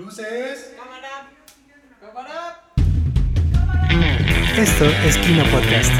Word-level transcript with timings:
Luces. 0.00 0.74
Cámara. 0.78 1.28
Cámara. 2.00 2.62
Esto 4.56 4.86
es 5.06 5.18
Kino 5.18 5.44
Podcast. 5.50 5.92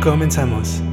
Comenzamos. 0.00 0.85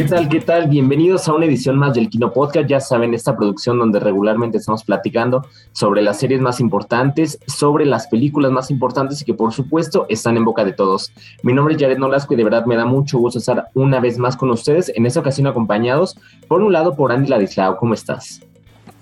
¿Qué 0.00 0.06
tal? 0.06 0.30
¿Qué 0.30 0.40
tal? 0.40 0.66
Bienvenidos 0.66 1.28
a 1.28 1.34
una 1.34 1.44
edición 1.44 1.76
más 1.76 1.92
del 1.92 2.08
Kino 2.08 2.32
Podcast. 2.32 2.66
Ya 2.66 2.80
saben, 2.80 3.12
esta 3.12 3.36
producción 3.36 3.78
donde 3.78 4.00
regularmente 4.00 4.56
estamos 4.56 4.82
platicando 4.82 5.46
sobre 5.72 6.00
las 6.00 6.18
series 6.18 6.40
más 6.40 6.58
importantes, 6.58 7.38
sobre 7.46 7.84
las 7.84 8.06
películas 8.06 8.50
más 8.50 8.70
importantes 8.70 9.20
y 9.20 9.26
que 9.26 9.34
por 9.34 9.52
supuesto 9.52 10.06
están 10.08 10.38
en 10.38 10.46
boca 10.46 10.64
de 10.64 10.72
todos. 10.72 11.12
Mi 11.42 11.52
nombre 11.52 11.74
es 11.74 11.80
Jared 11.82 11.98
Nolasco 11.98 12.32
y 12.32 12.38
de 12.38 12.44
verdad 12.44 12.64
me 12.64 12.76
da 12.76 12.86
mucho 12.86 13.18
gusto 13.18 13.40
estar 13.40 13.66
una 13.74 14.00
vez 14.00 14.16
más 14.16 14.38
con 14.38 14.48
ustedes, 14.48 14.90
en 14.94 15.04
esta 15.04 15.20
ocasión 15.20 15.46
acompañados 15.46 16.16
por 16.48 16.62
un 16.62 16.72
lado 16.72 16.96
por 16.96 17.12
Andy 17.12 17.28
Ladislao. 17.28 17.76
¿Cómo 17.76 17.92
estás? 17.92 18.40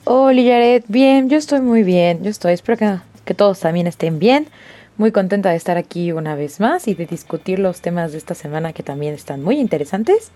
Hola 0.03 0.43
Jared, 0.43 0.83
bien, 0.89 1.29
yo 1.29 1.39
estoy 1.39 1.61
muy 1.61 1.85
bien, 1.85 2.25
yo 2.25 2.31
estoy, 2.31 2.55
espero 2.55 2.77
que, 2.77 2.97
que 3.25 3.35
todos 3.35 3.61
también 3.61 3.87
estén 3.87 4.19
bien. 4.19 4.49
Muy 4.97 5.13
contenta 5.13 5.51
de 5.51 5.57
estar 5.57 5.77
aquí 5.77 6.11
una 6.11 6.35
vez 6.35 6.59
más 6.59 6.89
y 6.89 6.95
de 6.95 7.07
discutir 7.07 7.61
los 7.61 7.83
temas 7.83 8.11
de 8.11 8.19
esta 8.19 8.35
semana 8.35 8.73
que 8.73 8.83
también 8.83 9.15
están 9.15 9.45
muy 9.45 9.61
interesantes. 9.61 10.33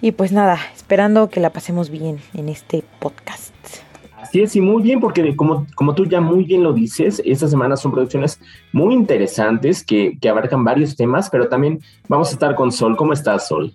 Y 0.00 0.12
pues 0.12 0.30
nada, 0.30 0.58
esperando 0.76 1.28
que 1.28 1.40
la 1.40 1.50
pasemos 1.50 1.90
bien 1.90 2.18
en 2.34 2.48
este 2.48 2.84
podcast. 3.00 3.52
Así 4.16 4.42
es, 4.42 4.54
y 4.54 4.60
muy 4.60 4.82
bien, 4.82 5.00
porque 5.00 5.34
como, 5.34 5.66
como 5.74 5.94
tú 5.94 6.04
ya 6.04 6.20
muy 6.20 6.44
bien 6.44 6.62
lo 6.62 6.72
dices, 6.72 7.20
esta 7.24 7.48
semana 7.48 7.76
son 7.76 7.92
producciones 7.92 8.40
muy 8.72 8.94
interesantes 8.94 9.82
que, 9.84 10.16
que 10.20 10.28
abarcan 10.28 10.64
varios 10.64 10.96
temas, 10.96 11.30
pero 11.30 11.48
también 11.48 11.80
vamos 12.08 12.28
a 12.28 12.32
estar 12.32 12.54
con 12.54 12.70
Sol. 12.70 12.96
¿Cómo 12.96 13.12
estás, 13.12 13.48
Sol? 13.48 13.74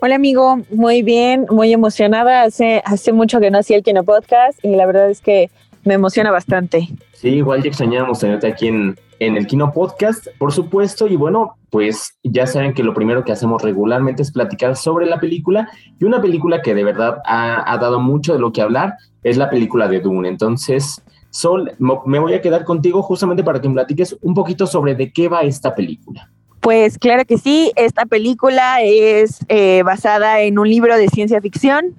Hola 0.00 0.16
amigo, 0.16 0.60
muy 0.70 1.02
bien, 1.02 1.46
muy 1.50 1.72
emocionada. 1.72 2.42
Hace, 2.42 2.82
hace 2.84 3.12
mucho 3.12 3.40
que 3.40 3.50
no 3.50 3.58
hacía 3.58 3.76
el 3.76 3.82
Kino 3.82 4.04
Podcast 4.04 4.62
y 4.62 4.76
la 4.76 4.86
verdad 4.86 5.10
es 5.10 5.20
que 5.20 5.50
me 5.84 5.94
emociona 5.94 6.30
bastante. 6.30 6.88
Sí, 7.12 7.28
igual 7.28 7.62
ya 7.62 7.68
extrañábamos 7.68 8.18
tenerte 8.18 8.46
aquí 8.46 8.68
en, 8.68 8.96
en 9.18 9.36
el 9.36 9.46
Kino 9.46 9.72
Podcast, 9.72 10.28
por 10.38 10.52
supuesto. 10.52 11.06
Y 11.06 11.16
bueno, 11.16 11.56
pues 11.70 12.16
ya 12.22 12.46
saben 12.46 12.74
que 12.74 12.82
lo 12.82 12.94
primero 12.94 13.24
que 13.24 13.32
hacemos 13.32 13.62
regularmente 13.62 14.22
es 14.22 14.32
platicar 14.32 14.76
sobre 14.76 15.06
la 15.06 15.20
película. 15.20 15.68
Y 15.98 16.04
una 16.04 16.20
película 16.20 16.62
que 16.62 16.74
de 16.74 16.84
verdad 16.84 17.18
ha, 17.24 17.76
dado 17.78 18.00
mucho 18.00 18.32
de 18.32 18.38
lo 18.38 18.52
que 18.52 18.62
hablar 18.62 18.94
es 19.22 19.36
la 19.36 19.50
película 19.50 19.88
de 19.88 20.00
Dune. 20.00 20.28
Entonces, 20.28 21.02
Sol, 21.30 21.72
me 21.78 22.18
voy 22.18 22.34
a 22.34 22.40
quedar 22.40 22.64
contigo 22.64 23.02
justamente 23.02 23.44
para 23.44 23.60
que 23.60 23.68
me 23.68 23.74
platiques 23.74 24.16
un 24.22 24.34
poquito 24.34 24.66
sobre 24.66 24.94
de 24.94 25.12
qué 25.12 25.28
va 25.28 25.42
esta 25.42 25.74
película. 25.74 26.30
Pues 26.66 26.98
claro 26.98 27.24
que 27.24 27.38
sí, 27.38 27.70
esta 27.76 28.06
película 28.06 28.78
es 28.82 29.38
eh, 29.48 29.82
basada 29.84 30.40
en 30.40 30.58
un 30.58 30.68
libro 30.68 30.96
de 30.96 31.08
ciencia 31.08 31.40
ficción 31.40 31.94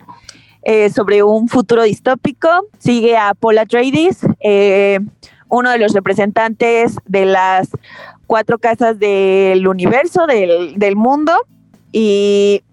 eh, 0.63 0.89
sobre 0.89 1.23
un 1.23 1.47
futuro 1.47 1.83
distópico. 1.83 2.49
Sigue 2.77 3.15
a 3.15 3.33
Paul 3.33 3.59
Atreides, 3.59 4.19
eh, 4.41 4.99
uno 5.49 5.71
de 5.71 5.77
los 5.77 5.93
representantes 5.93 6.95
de 7.05 7.25
las 7.25 7.69
cuatro 8.25 8.57
casas 8.57 8.99
del 8.99 9.67
universo, 9.67 10.27
del, 10.27 10.77
del 10.77 10.95
mundo, 10.95 11.33
y, 11.91 12.63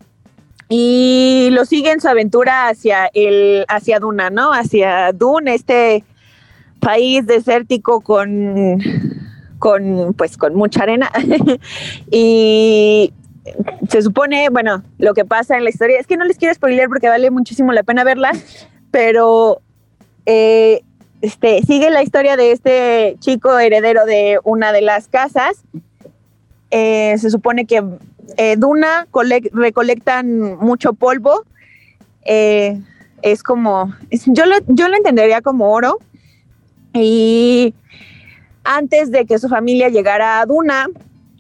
y, 0.68 1.48
lo 1.52 1.64
sigue 1.64 1.92
en 1.92 2.00
su 2.00 2.08
aventura 2.08 2.68
hacia, 2.68 3.08
el, 3.14 3.64
hacia 3.68 4.00
Duna, 4.00 4.30
¿no? 4.30 4.52
Hacia 4.52 5.12
Dune, 5.12 5.54
este 5.54 6.04
país 6.80 7.26
desértico 7.26 8.00
con 8.00 8.80
con, 9.64 10.12
pues, 10.12 10.36
con 10.36 10.54
mucha 10.54 10.82
arena. 10.82 11.10
y 12.10 13.14
se 13.88 14.02
supone, 14.02 14.50
bueno, 14.50 14.82
lo 14.98 15.14
que 15.14 15.24
pasa 15.24 15.56
en 15.56 15.64
la 15.64 15.70
historia, 15.70 15.98
es 15.98 16.06
que 16.06 16.18
no 16.18 16.26
les 16.26 16.36
quiero 16.36 16.54
spoiler 16.54 16.86
porque 16.88 17.08
vale 17.08 17.30
muchísimo 17.30 17.72
la 17.72 17.82
pena 17.82 18.04
verla, 18.04 18.32
pero 18.90 19.62
eh, 20.26 20.82
este, 21.24 21.62
sigue 21.62 21.88
la 21.88 22.02
historia 22.02 22.36
de 22.36 22.52
este 22.52 23.16
chico 23.18 23.58
heredero 23.58 24.04
de 24.04 24.38
una 24.44 24.72
de 24.72 24.82
las 24.82 25.08
casas. 25.08 25.64
Eh, 26.70 27.16
se 27.16 27.30
supone 27.30 27.64
que 27.64 27.82
eh, 28.36 28.56
Duna 28.58 29.06
recolectan 29.52 30.58
mucho 30.58 30.92
polvo. 30.92 31.44
Eh, 32.26 32.78
es 33.22 33.42
como, 33.42 33.94
yo, 34.26 34.44
lo, 34.44 34.56
yo 34.68 34.88
lo 34.88 34.96
entendería 34.98 35.40
como 35.40 35.72
oro. 35.72 35.98
Y 36.92 37.74
antes 38.62 39.10
de 39.10 39.24
que 39.24 39.38
su 39.38 39.48
familia 39.48 39.88
llegara 39.88 40.42
a 40.42 40.46
Duna, 40.46 40.88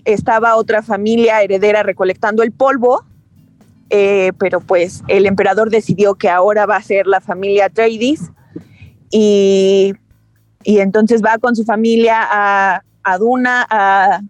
estaba 0.06 0.56
otra 0.56 0.82
familia 0.82 1.42
heredera 1.42 1.82
recolectando 1.82 2.42
el 2.42 2.52
polvo, 2.52 3.04
pero 3.90 4.60
pues 4.60 5.02
el 5.08 5.26
emperador 5.26 5.68
decidió 5.70 6.14
que 6.14 6.28
ahora 6.28 6.64
va 6.64 6.76
a 6.76 6.82
ser 6.82 7.06
la 7.06 7.20
familia 7.20 7.66
Atreides 7.66 8.30
y, 9.16 9.92
y 10.64 10.80
entonces 10.80 11.22
va 11.22 11.38
con 11.38 11.54
su 11.54 11.62
familia 11.64 12.18
a, 12.20 12.82
a 13.04 13.18
Duna 13.18 13.64
a 13.70 14.22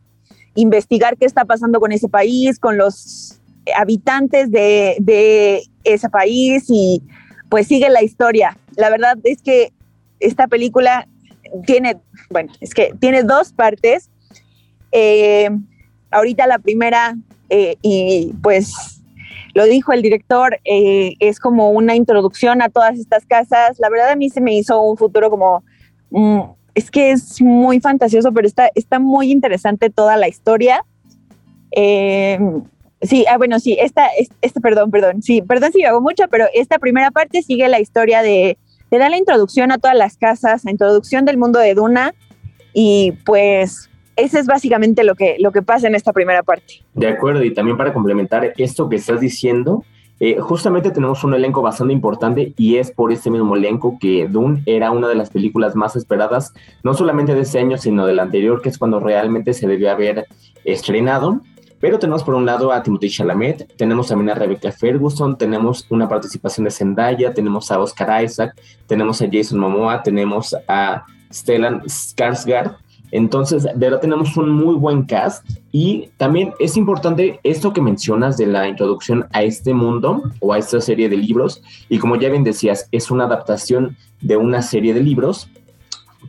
investigar 0.55 1.17
qué 1.17 1.25
está 1.25 1.47
pasando 1.47 1.81
con 1.81 1.91
ese 1.91 2.11
país, 2.11 2.59
con 2.59 2.77
los 2.77 3.41
habitantes 3.75 4.51
de, 4.51 4.97
de 5.01 5.63
ese 5.85 6.11
país 6.11 6.67
y 6.69 7.03
pues 7.49 7.67
sigue 7.67 7.89
la 7.89 8.03
historia. 8.03 8.59
La 8.77 8.91
verdad 8.91 9.17
es 9.25 9.41
que 9.41 9.73
esta 10.21 10.49
película 10.49 11.09
tiene, 11.65 11.97
bueno, 12.29 12.53
es 12.61 12.75
que 12.75 12.93
tiene 13.01 13.23
dos 13.23 13.55
partes. 13.55 14.11
Eh, 14.93 15.49
ahorita 16.11 16.47
la 16.47 16.59
primera, 16.59 17.17
eh, 17.49 17.77
y 17.81 18.35
pues 18.43 19.01
lo 19.55 19.65
dijo 19.65 19.93
el 19.93 20.03
director, 20.03 20.59
eh, 20.65 21.15
es 21.21 21.39
como 21.39 21.71
una 21.71 21.95
introducción 21.95 22.61
a 22.61 22.69
todas 22.69 22.99
estas 22.99 23.25
casas. 23.25 23.79
La 23.79 23.89
verdad 23.89 24.11
a 24.11 24.17
mí 24.17 24.29
se 24.29 24.41
me 24.41 24.55
hizo 24.55 24.81
un 24.81 24.97
futuro 24.97 25.31
como, 25.31 25.65
mm, 26.11 26.41
es 26.75 26.91
que 26.91 27.13
es 27.13 27.41
muy 27.41 27.81
fantasioso, 27.81 28.33
pero 28.33 28.47
está, 28.47 28.71
está 28.75 28.99
muy 28.99 29.31
interesante 29.31 29.91
toda 29.91 30.17
la 30.17 30.29
historia. 30.29 30.85
sí, 33.03 33.25
ah, 33.29 33.37
bueno, 33.37 33.61
sí, 33.61 33.77
esta, 33.81 34.09
este, 34.41 34.61
perdón, 34.61 34.91
perdón, 34.91 35.23
sí, 35.23 35.43
perdón 35.43 35.73
si 35.73 35.85
hago 35.85 36.01
mucho, 36.01 36.25
pero 36.31 36.47
esta 36.55 36.79
primera 36.79 37.11
parte 37.11 37.43
sigue 37.43 37.69
la 37.69 37.81
historia 37.81 38.23
de 38.23 38.59
te 38.91 38.99
da 38.99 39.09
la 39.09 39.19
introducción 39.19 39.73
a 39.73 39.79
todas 39.79 39.97
las 39.97 40.17
casas, 40.17 40.65
la 40.65 40.71
introducción 40.71 41.25
del 41.25 41.37
mundo 41.37 41.59
de 41.59 41.75
Duna 41.75 42.15
y 42.73 43.13
pues 43.25 43.91
ese 44.17 44.39
es 44.39 44.47
básicamente 44.47 45.05
lo 45.05 45.15
que, 45.15 45.37
lo 45.39 45.53
que 45.53 45.63
pasa 45.63 45.87
en 45.87 45.95
esta 45.95 46.13
primera 46.13 46.43
parte. 46.43 46.83
De 46.95 47.09
acuerdo, 47.09 47.43
y 47.45 47.53
también 47.53 47.77
para 47.77 47.93
complementar 47.93 48.53
esto 48.57 48.89
que 48.89 48.97
estás 48.97 49.21
diciendo, 49.21 49.85
eh, 50.21 50.39
justamente 50.39 50.91
tenemos 50.91 51.25
un 51.25 51.35
elenco 51.35 51.61
bastante 51.61 51.93
importante 51.93 52.55
y 52.57 52.77
es 52.77 52.93
por 52.93 53.13
este 53.13 53.31
mismo 53.31 53.57
elenco 53.57 53.99
que 54.01 54.29
Dune 54.29 54.63
era 54.65 54.93
una 54.93 55.09
de 55.09 55.17
las 55.17 55.31
películas 55.31 55.75
más 55.75 55.97
esperadas, 55.97 56.55
no 56.85 56.95
solamente 56.95 57.35
de 57.35 57.41
este 57.41 57.59
año, 57.59 57.77
sino 57.77 58.07
del 58.07 58.21
anterior, 58.21 58.63
que 58.63 58.69
es 58.69 58.79
cuando 58.79 59.01
realmente 59.01 59.53
se 59.53 59.67
debió 59.67 59.91
haber 59.91 60.27
estrenado. 60.65 61.41
Pero 61.81 61.99
tenemos 61.99 62.23
por 62.23 62.35
un 62.35 62.47
lado 62.47 62.73
a 62.73 62.83
Timothy 62.83 63.11
Chalamet, 63.11 63.77
tenemos 63.77 64.09
también 64.09 64.31
a 64.31 64.35
Rebecca 64.35 64.73
Ferguson, 64.73 65.37
tenemos 65.37 65.87
una 65.91 66.09
participación 66.09 66.65
de 66.65 66.71
Zendaya, 66.71 67.35
tenemos 67.35 67.71
a 67.71 67.79
Oscar 67.79 68.25
Isaac, 68.25 68.55
tenemos 68.87 69.21
a 69.21 69.27
Jason 69.31 69.59
Momoa, 69.59 70.03
tenemos 70.03 70.57
a 70.67 71.05
Stellan 71.31 71.83
Skarsgård. 71.83 72.77
Entonces, 73.15 73.63
de 73.63 73.75
verdad 73.75 74.01
tenemos 74.01 74.37
un 74.37 74.51
muy 74.51 74.75
buen 74.75 75.05
cast 75.05 75.49
y 75.71 76.09
también 76.17 76.53
es 76.59 76.77
importante 76.77 77.39
esto 77.45 77.73
que 77.73 77.81
mencionas 77.81 78.37
de 78.37 78.47
la 78.47 78.67
introducción 78.67 79.29
a 79.33 79.45
este 79.45 79.73
mundo 79.73 80.25
o 80.41 80.53
a 80.53 80.59
esta 80.59 80.81
serie 80.81 81.09
de 81.09 81.17
libros. 81.17 81.63
Y 81.89 81.99
como 81.99 82.17
ya 82.17 82.29
bien 82.29 82.43
decías, 82.43 82.89
es 82.91 83.13
una 83.13 83.27
adaptación 83.27 83.97
de 84.21 84.37
una 84.37 84.63
serie 84.63 84.93
de 84.95 85.01
libros 85.01 85.49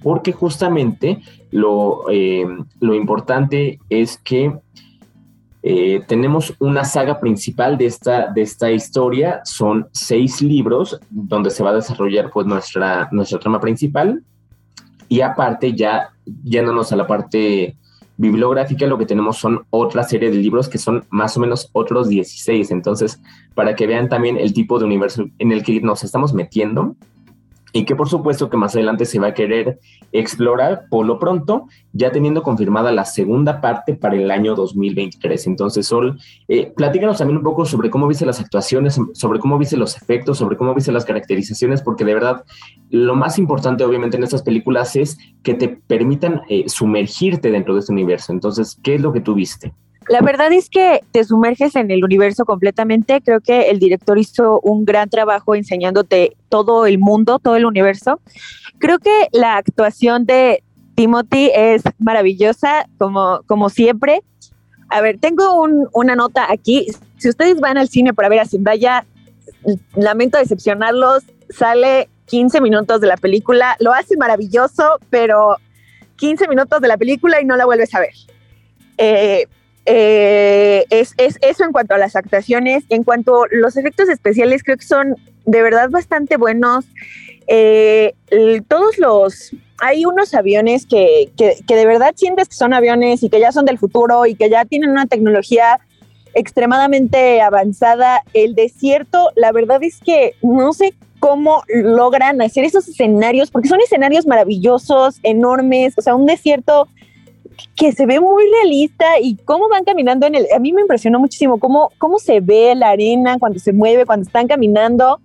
porque 0.04 0.32
justamente 0.32 1.24
lo, 1.50 2.04
eh, 2.12 2.46
lo 2.80 2.94
importante 2.94 3.80
es 3.90 4.20
que 4.20 4.54
eh, 5.64 6.04
tenemos 6.08 6.54
una 6.60 6.86
saga 6.86 7.20
principal 7.20 7.80
de 7.80 7.88
esta, 7.88 8.28
de 8.28 8.44
esta 8.44 8.70
historia, 8.70 9.42
son 9.44 9.88
seis 9.92 10.40
libros 10.40 11.00
donde 11.10 11.50
se 11.50 11.64
va 11.64 11.72
a 11.72 11.76
desarrollar 11.82 12.30
pues 12.32 12.46
nuestra, 12.46 13.10
nuestra 13.12 13.40
trama 13.40 13.60
principal 13.60 14.22
y 15.10 15.22
aparte 15.22 15.74
ya 15.74 16.12
yéndonos 16.44 16.92
a 16.92 16.96
la 16.96 17.08
parte 17.08 17.78
bibliográfica, 18.18 18.88
lo 18.88 18.98
que 18.98 19.06
tenemos 19.06 19.38
son 19.38 19.66
otra 19.70 20.04
serie 20.04 20.32
de 20.32 20.38
libros 20.38 20.70
que 20.70 20.78
son 20.78 21.06
más 21.10 21.36
o 21.36 21.40
menos 21.40 21.70
otros 21.74 22.08
16, 22.08 22.72
entonces 22.72 23.22
para 23.54 23.76
que 23.76 23.88
vean 23.88 24.10
también 24.10 24.38
el 24.38 24.54
tipo 24.54 24.80
de 24.80 24.86
universo 24.86 25.26
en 25.38 25.52
el 25.52 25.64
que 25.64 25.82
nos 25.82 26.04
estamos 26.04 26.34
metiendo, 26.34 26.96
y 27.76 27.84
que 27.84 27.94
por 27.94 28.08
supuesto 28.08 28.50
que 28.50 28.56
más 28.56 28.74
adelante 28.74 29.04
se 29.04 29.20
va 29.20 29.28
a 29.28 29.34
querer 29.34 29.80
explorar 30.14 30.86
por 30.90 31.06
lo 31.06 31.20
pronto, 31.20 31.68
ya 31.92 32.10
teniendo 32.10 32.42
confirmada 32.42 32.90
la 32.94 33.04
segunda 33.04 33.60
parte 33.60 33.96
para 33.96 34.16
el 34.16 34.32
año 34.32 34.56
2023. 34.56 35.46
Entonces, 35.48 35.86
Sol, 35.86 36.18
eh, 36.48 36.72
platícanos 36.74 37.18
también 37.18 37.36
un 37.36 37.44
poco 37.44 37.66
sobre 37.66 37.90
cómo 37.90 38.08
viste 38.08 38.26
las 38.26 38.40
actuaciones, 38.40 38.98
sobre 39.14 39.40
cómo 39.40 39.58
viste 39.58 39.76
los 39.76 39.98
efectos, 39.98 40.38
sobre 40.38 40.56
cómo 40.56 40.74
viste 40.74 40.94
las 40.94 41.04
caracterizaciones, 41.04 41.82
porque 41.82 42.06
de 42.06 42.14
verdad 42.14 42.46
lo 42.92 43.14
más 43.14 43.38
importante 43.38 43.84
obviamente 43.84 44.16
en 44.16 44.24
estas 44.24 44.42
películas 44.42 44.96
es 44.96 45.18
que 45.44 45.54
te 45.54 45.68
permitan 45.68 46.44
eh, 46.48 46.70
sumergirte 46.70 47.52
dentro 47.52 47.74
de 47.74 47.82
este 47.82 47.92
universo. 47.92 48.32
Entonces, 48.32 48.80
¿qué 48.84 48.96
es 48.96 49.02
lo 49.02 49.12
que 49.12 49.20
tú 49.20 49.34
viste? 49.34 49.74
La 50.08 50.22
verdad 50.22 50.52
es 50.54 50.70
que 50.70 51.02
te 51.12 51.24
sumerges 51.24 51.76
en 51.76 51.90
el 51.90 52.04
universo 52.04 52.46
completamente. 52.46 53.22
Creo 53.22 53.42
que 53.42 53.70
el 53.70 53.80
director 53.80 54.18
hizo 54.18 54.60
un 54.62 54.86
gran 54.86 55.10
trabajo 55.10 55.56
enseñándote 55.56 56.36
todo 56.50 56.86
el 56.86 57.00
mundo, 57.00 57.40
todo 57.40 57.56
el 57.56 57.66
universo. 57.66 58.20
Creo 58.78 59.00
que 59.00 59.28
la 59.32 59.58
actuación 59.58 60.26
de 60.26 60.64
Timothy 60.96 61.52
es 61.56 61.84
maravillosa, 61.98 62.88
como, 62.98 63.42
como 63.48 63.70
siempre. 63.70 64.22
A 64.90 65.02
ver, 65.02 65.18
tengo 65.20 65.66
una 65.94 66.16
nota 66.16 66.52
aquí. 66.52 66.88
Si 67.18 67.30
ustedes 67.30 67.60
van 67.60 67.78
al 67.78 67.90
cine 67.90 68.14
para 68.14 68.30
ver 68.30 68.40
a 68.40 68.46
Zendaya, 68.46 69.06
lamento 69.96 70.38
decepcionarlos. 70.38 71.24
Sale 71.50 72.10
15 72.28 72.62
minutos 72.62 73.02
de 73.02 73.08
la 73.08 73.18
película, 73.18 73.76
lo 73.80 73.94
hace 73.94 74.18
maravilloso, 74.18 75.00
pero 75.10 75.58
15 76.18 76.48
minutos 76.48 76.82
de 76.82 76.88
la 76.88 76.98
película 76.98 77.42
y 77.42 77.46
no 77.46 77.56
la 77.56 77.66
vuelves 77.66 77.94
a 77.94 78.00
ver. 78.00 78.14
Eh, 78.98 79.48
eh, 79.86 80.86
es, 80.90 81.16
eso 81.18 81.64
en 81.64 81.72
cuanto 81.72 81.96
a 81.96 81.98
las 81.98 82.16
actuaciones. 82.16 82.84
En 82.90 83.04
cuanto 83.04 83.44
a 83.44 83.48
los 83.52 83.78
efectos 83.78 84.10
especiales, 84.10 84.64
creo 84.64 84.78
que 84.78 84.86
son 84.86 85.16
de 85.46 85.62
verdad 85.62 85.90
bastante 85.90 86.38
buenos. 86.38 86.86
Eh, 87.48 88.14
todos 88.68 88.98
los... 88.98 89.52
Hay 89.80 90.06
unos 90.06 90.34
aviones 90.34 90.86
que, 90.86 91.32
que, 91.36 91.58
que, 91.68 91.76
de 91.76 91.86
verdad 91.86 92.14
sientes 92.16 92.48
que 92.48 92.56
son 92.56 92.74
aviones 92.74 93.22
y 93.24 93.30
que 93.30 93.42
ya 93.42 93.52
son 93.52 93.66
del 93.66 93.78
futuro 93.78 94.26
y 94.26 94.36
que 94.36 94.50
ya 94.50 94.64
tienen 94.64 94.90
una 94.90 95.06
tecnología 95.06 95.82
extremadamente 96.34 97.42
avanzada. 97.42 98.24
El 98.34 98.56
desierto, 98.56 99.32
la 99.36 99.52
verdad 99.52 99.84
es 99.84 100.00
que 100.00 100.36
no 100.42 100.72
sé 100.72 100.94
cómo 101.20 101.64
logran 101.68 102.42
hacer 102.42 102.66
esos 102.66 102.88
escenarios, 102.88 103.50
porque 103.50 103.68
son 103.68 103.82
escenarios 103.82 104.28
maravillosos, 104.28 105.20
enormes, 105.24 105.96
o 105.98 106.02
sea, 106.02 106.14
un 106.14 106.26
desierto 106.28 106.88
que 107.76 107.92
se 107.92 108.06
ve 108.06 108.20
muy 108.20 108.44
realista 108.50 109.20
y 109.22 109.36
cómo 109.38 109.70
van 109.70 109.84
caminando 109.84 110.26
en 110.26 110.36
el... 110.36 110.48
A 110.56 110.60
mí 110.60 110.74
me 110.74 110.82
impresionó 110.82 111.20
muchísimo 111.20 111.60
cómo, 111.60 111.92
cómo 111.98 112.20
se 112.20 112.40
ve 112.40 112.74
la 112.76 112.90
arena 112.90 113.38
cuando 113.40 113.60
se 113.60 113.74
mueve, 113.74 114.06
cuando 114.06 114.26
están 114.26 114.48
caminando. 114.48 115.20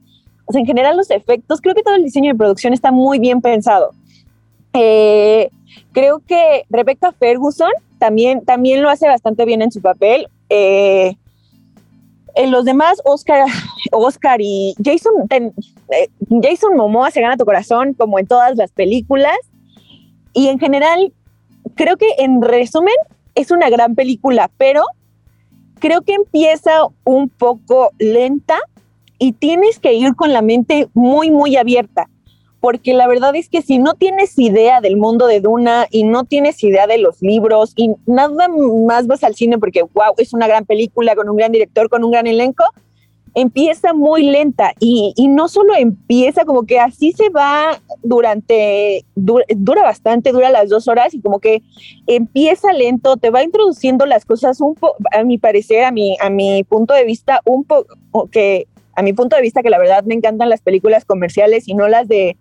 O 0.47 0.53
sea, 0.53 0.61
en 0.61 0.67
general 0.67 0.97
los 0.97 1.11
efectos, 1.11 1.61
creo 1.61 1.75
que 1.75 1.83
todo 1.83 1.95
el 1.95 2.05
diseño 2.05 2.33
de 2.33 2.39
producción 2.39 2.73
está 2.73 2.91
muy 2.91 3.19
bien 3.19 3.41
pensado. 3.41 3.93
Eh, 4.73 5.51
creo 5.93 6.21
que 6.27 6.65
Rebecca 6.69 7.13
Ferguson 7.13 7.71
también, 7.99 8.45
también 8.45 8.83
lo 8.83 8.91
hace 8.91 9.07
bastante 9.07 9.45
bien 9.45 9.63
en 9.63 9.71
su 9.71 9.81
papel. 9.81 10.29
Eh, 10.49 11.15
en 12.35 12.51
los 12.51 12.65
demás, 12.65 13.01
Oscar, 13.05 13.47
Oscar 13.93 14.41
y 14.41 14.75
Jason, 14.85 15.13
eh, 15.31 16.09
Jason 16.43 16.77
Momoa 16.77 17.11
se 17.11 17.21
gana 17.21 17.37
tu 17.37 17.45
corazón 17.45 17.95
como 17.95 18.19
en 18.19 18.27
todas 18.27 18.57
las 18.57 18.73
películas. 18.73 19.37
Y 20.33 20.49
en 20.49 20.59
general, 20.59 21.13
creo 21.75 21.97
que 21.97 22.07
en 22.19 22.43
resumen 22.43 22.95
es 23.35 23.51
una 23.51 23.71
gran 23.71 23.95
película, 23.95 24.51
pero 24.57 24.83
creo 25.79 26.03
que 26.03 26.15
empieza 26.15 26.87
un 27.05 27.29
poco 27.29 27.91
lenta 27.99 28.59
y 29.19 29.33
tienes 29.33 29.79
que 29.79 29.95
ir 29.95 30.15
con 30.15 30.33
la 30.33 30.43
mente 30.43 30.89
muy, 30.95 31.31
muy 31.31 31.57
abierta, 31.57 32.09
porque 32.61 32.95
la 32.95 33.07
verdad 33.07 33.35
es 33.35 33.49
que 33.49 33.63
si 33.63 33.79
no 33.79 33.95
tienes 33.95 34.39
idea 34.39 34.81
del 34.81 34.97
mundo 34.97 35.27
de 35.27 35.41
Duna 35.41 35.87
y 35.91 36.05
no 36.05 36.25
tienes 36.25 36.63
idea 36.63 36.87
de 36.87 36.99
los 36.99 37.21
libros 37.23 37.73
y 37.77 37.91
nada 38.07 38.49
más 38.49 39.07
vas 39.07 39.25
al 39.25 39.35
cine 39.35 39.59
porque, 39.59 39.83
wow, 39.83 40.15
es 40.19 40.33
una 40.33 40.47
gran 40.47 40.65
película 40.65 41.15
con 41.17 41.29
un 41.29 41.37
gran 41.37 41.53
director, 41.53 41.89
con 41.89 42.05
un 42.05 42.11
gran 42.11 42.27
elenco, 42.27 42.65
empieza 43.35 43.93
muy 43.93 44.25
lenta 44.25 44.73
y, 44.79 45.15
no 45.29 45.49
solo 45.49 45.75
empieza, 45.77 46.45
como 46.45 46.65
que 46.65 46.81
así 46.81 47.13
se 47.13 47.29
va 47.29 47.81
durante, 48.03 49.05
dura, 49.15 49.83
bastante, 49.83 50.33
dura 50.33 50.51
las 50.51 50.69
dos 50.69 50.89
horas 50.89 51.15
y 51.15 51.21
como 51.21 51.39
que 51.39 51.63
empieza 52.07 52.73
lento, 52.73 53.17
te 53.17 53.31
va 53.31 53.43
introduciendo 53.43 54.07
las 54.07 54.25
cosas 54.25 54.61
un 54.61 54.75
poco, 54.75 54.97
a 55.13 55.23
mi 55.25 55.39
parecer, 55.39 55.85
a 55.85 55.93
mi, 55.93 56.17
a 56.21 56.31
mi 56.31 56.65
punto 56.65 56.95
de 56.95 57.05
vista, 57.05 57.41
un 57.45 57.65
poco, 57.65 58.29
que 58.31 58.67
a 58.95 59.03
mi 59.03 59.13
punto 59.13 59.37
de 59.37 59.43
vista, 59.43 59.63
que 59.63 59.71
la 59.71 59.79
verdad 59.79 60.05
me 60.05 60.15
encantan 60.15 60.49
las 60.49 60.61
películas 60.61 61.05
comerciales 61.05 61.69
y 61.69 61.75
no 61.75 61.89
las 61.89 62.09
de, 62.09 62.37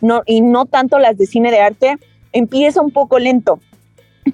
no, 0.00 0.22
y 0.26 0.40
no 0.40 0.66
tanto 0.66 0.98
las 0.98 1.16
de 1.16 1.26
cine 1.26 1.50
de 1.50 1.60
arte, 1.60 1.96
empieza 2.32 2.82
un 2.82 2.90
poco 2.90 3.18
lento. 3.18 3.60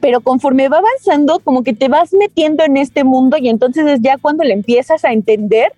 Pero 0.01 0.23
conforme 0.23 0.71
va 0.71 0.79
avanzando, 0.79 1.41
como 1.41 1.63
que 1.63 1.75
te 1.75 1.89
vas 1.89 2.15
metiendo 2.15 2.65
en 2.65 2.79
este 2.79 3.05
mundo 3.05 3.37
y 3.37 3.51
entonces 3.51 3.87
es 3.87 4.01
ya 4.01 4.17
cuando 4.17 4.43
le 4.43 4.55
empiezas 4.55 5.05
a 5.05 5.13
entender 5.13 5.75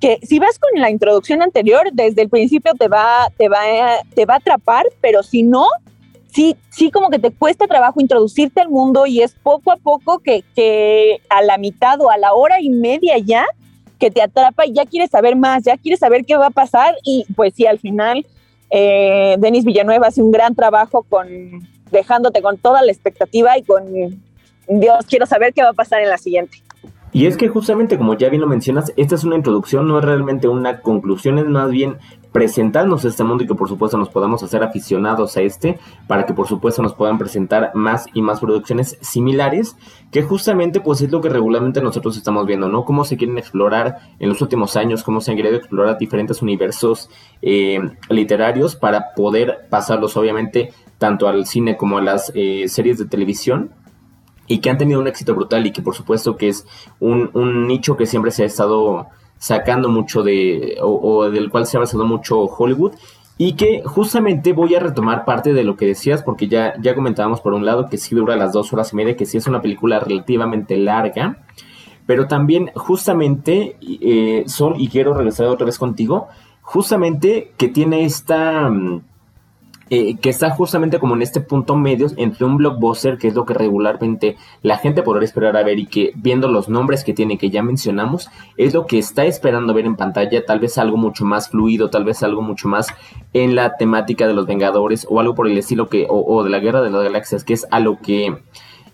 que 0.00 0.18
si 0.22 0.38
vas 0.38 0.58
con 0.58 0.80
la 0.80 0.90
introducción 0.90 1.42
anterior, 1.42 1.90
desde 1.92 2.22
el 2.22 2.28
principio 2.28 2.72
te 2.74 2.88
va, 2.88 3.30
te 3.36 3.48
va, 3.48 3.60
te 4.14 4.24
va 4.24 4.34
a 4.34 4.38
atrapar, 4.38 4.86
pero 5.00 5.22
si 5.22 5.42
no, 5.42 5.66
sí, 6.32 6.56
sí 6.70 6.90
como 6.90 7.10
que 7.10 7.18
te 7.18 7.30
cuesta 7.30 7.66
trabajo 7.66 8.00
introducirte 8.00 8.60
al 8.60 8.70
mundo 8.70 9.06
y 9.06 9.20
es 9.20 9.34
poco 9.34 9.70
a 9.70 9.76
poco 9.76 10.18
que, 10.20 10.42
que 10.56 11.20
a 11.28 11.42
la 11.42 11.58
mitad 11.58 12.00
o 12.00 12.10
a 12.10 12.16
la 12.16 12.32
hora 12.32 12.60
y 12.60 12.70
media 12.70 13.18
ya 13.18 13.46
que 13.98 14.10
te 14.10 14.22
atrapa 14.22 14.64
y 14.64 14.72
ya 14.72 14.86
quieres 14.86 15.10
saber 15.10 15.36
más, 15.36 15.62
ya 15.64 15.76
quieres 15.76 16.00
saber 16.00 16.24
qué 16.24 16.36
va 16.36 16.46
a 16.46 16.50
pasar 16.50 16.96
y 17.04 17.26
pues 17.36 17.52
sí, 17.54 17.66
al 17.66 17.78
final 17.78 18.24
eh, 18.70 19.36
Denis 19.38 19.64
Villanueva 19.64 20.06
hace 20.06 20.22
un 20.22 20.30
gran 20.30 20.54
trabajo 20.54 21.02
con 21.02 21.28
dejándote 21.90 22.40
con 22.40 22.56
toda 22.56 22.82
la 22.82 22.92
expectativa 22.92 23.58
y 23.58 23.62
con 23.62 23.84
Dios, 24.68 25.04
quiero 25.06 25.26
saber 25.26 25.52
qué 25.52 25.62
va 25.62 25.70
a 25.70 25.74
pasar 25.74 26.00
en 26.00 26.08
la 26.08 26.16
siguiente. 26.16 26.62
Y 27.12 27.26
es 27.26 27.36
que 27.36 27.48
justamente 27.48 27.98
como 27.98 28.14
ya 28.14 28.28
bien 28.28 28.40
lo 28.40 28.46
mencionas, 28.46 28.92
esta 28.96 29.16
es 29.16 29.24
una 29.24 29.36
introducción, 29.36 29.88
no 29.88 29.98
es 29.98 30.04
realmente 30.04 30.46
una 30.46 30.80
conclusión, 30.80 31.38
es 31.38 31.46
más 31.46 31.70
bien 31.70 31.96
presentarnos 32.32 33.04
este 33.04 33.24
mundo 33.24 33.42
y 33.42 33.46
que 33.46 33.54
por 33.54 33.68
supuesto 33.68 33.98
nos 33.98 34.08
podamos 34.08 34.42
hacer 34.42 34.62
aficionados 34.62 35.36
a 35.36 35.42
este, 35.42 35.78
para 36.06 36.26
que 36.26 36.34
por 36.34 36.46
supuesto 36.46 36.82
nos 36.82 36.94
puedan 36.94 37.18
presentar 37.18 37.72
más 37.74 38.06
y 38.14 38.22
más 38.22 38.38
producciones 38.40 38.96
similares, 39.00 39.76
que 40.12 40.22
justamente 40.22 40.80
pues 40.80 41.00
es 41.00 41.10
lo 41.10 41.20
que 41.20 41.28
regularmente 41.28 41.82
nosotros 41.82 42.16
estamos 42.16 42.46
viendo, 42.46 42.68
¿no? 42.68 42.84
Cómo 42.84 43.04
se 43.04 43.16
quieren 43.16 43.38
explorar 43.38 43.98
en 44.18 44.28
los 44.28 44.40
últimos 44.40 44.76
años, 44.76 45.02
cómo 45.02 45.20
se 45.20 45.32
han 45.32 45.36
querido 45.36 45.56
explorar 45.56 45.98
diferentes 45.98 46.42
universos 46.42 47.10
eh, 47.42 47.80
literarios 48.08 48.76
para 48.76 49.14
poder 49.14 49.66
pasarlos 49.68 50.16
obviamente 50.16 50.72
tanto 50.98 51.28
al 51.28 51.46
cine 51.46 51.76
como 51.76 51.98
a 51.98 52.02
las 52.02 52.30
eh, 52.34 52.68
series 52.68 52.98
de 52.98 53.06
televisión 53.06 53.70
y 54.50 54.58
que 54.58 54.68
han 54.68 54.78
tenido 54.78 54.98
un 54.98 55.06
éxito 55.06 55.32
brutal 55.32 55.64
y 55.64 55.70
que 55.70 55.80
por 55.80 55.94
supuesto 55.94 56.36
que 56.36 56.48
es 56.48 56.66
un, 56.98 57.68
nicho 57.68 57.96
que 57.96 58.04
siempre 58.04 58.32
se 58.32 58.42
ha 58.42 58.46
estado 58.46 59.06
sacando 59.38 59.88
mucho 59.88 60.24
de, 60.24 60.76
o, 60.82 61.30
del 61.30 61.50
cual 61.50 61.66
se 61.66 61.76
ha 61.76 61.80
basado 61.80 62.04
mucho 62.04 62.46
Hollywood. 62.46 62.94
Y 63.38 63.52
que 63.52 63.80
justamente 63.84 64.52
voy 64.52 64.74
a 64.74 64.80
retomar 64.80 65.24
parte 65.24 65.52
de 65.52 65.62
lo 65.62 65.76
que 65.76 65.86
decías, 65.86 66.24
porque 66.24 66.48
ya, 66.48 66.74
ya 66.82 66.96
comentábamos 66.96 67.40
por 67.40 67.52
un 67.52 67.64
lado 67.64 67.88
que 67.88 67.96
sí 67.96 68.16
dura 68.16 68.34
las 68.34 68.52
dos 68.52 68.72
horas 68.72 68.92
y 68.92 68.96
media, 68.96 69.16
que 69.16 69.24
sí 69.24 69.38
es 69.38 69.46
una 69.46 69.62
película 69.62 70.00
relativamente 70.00 70.76
larga. 70.76 71.38
Pero 72.04 72.26
también 72.26 72.72
justamente, 72.74 73.76
eh, 73.80 74.42
Sol, 74.48 74.74
y 74.78 74.88
quiero 74.88 75.14
regresar 75.14 75.46
otra 75.46 75.66
vez 75.66 75.78
contigo, 75.78 76.26
justamente 76.60 77.52
que 77.56 77.68
tiene 77.68 78.04
esta... 78.04 78.68
Que 79.90 80.30
está 80.30 80.50
justamente 80.50 81.00
como 81.00 81.16
en 81.16 81.22
este 81.22 81.40
punto 81.40 81.74
medio 81.74 82.06
entre 82.16 82.44
un 82.44 82.58
blockbuster, 82.58 83.18
que 83.18 83.26
es 83.26 83.34
lo 83.34 83.44
que 83.44 83.54
regularmente 83.54 84.36
la 84.62 84.78
gente 84.78 85.02
podrá 85.02 85.24
esperar 85.24 85.56
a 85.56 85.64
ver 85.64 85.80
y 85.80 85.86
que 85.86 86.12
viendo 86.14 86.46
los 86.46 86.68
nombres 86.68 87.02
que 87.02 87.12
tiene, 87.12 87.38
que 87.38 87.50
ya 87.50 87.64
mencionamos, 87.64 88.30
es 88.56 88.72
lo 88.72 88.86
que 88.86 89.00
está 89.00 89.24
esperando 89.24 89.74
ver 89.74 89.86
en 89.86 89.96
pantalla, 89.96 90.46
tal 90.46 90.60
vez 90.60 90.78
algo 90.78 90.96
mucho 90.96 91.24
más 91.24 91.50
fluido, 91.50 91.90
tal 91.90 92.04
vez 92.04 92.22
algo 92.22 92.40
mucho 92.40 92.68
más 92.68 92.86
en 93.32 93.56
la 93.56 93.76
temática 93.76 94.28
de 94.28 94.34
los 94.34 94.46
Vengadores 94.46 95.08
o 95.10 95.18
algo 95.18 95.34
por 95.34 95.48
el 95.48 95.58
estilo 95.58 95.88
que, 95.88 96.06
o, 96.08 96.44
de 96.44 96.50
la 96.50 96.60
Guerra 96.60 96.82
de 96.82 96.90
las 96.90 97.02
Galaxias, 97.02 97.42
que 97.42 97.54
es 97.54 97.66
a 97.70 97.80
lo 97.80 97.98
que... 97.98 98.36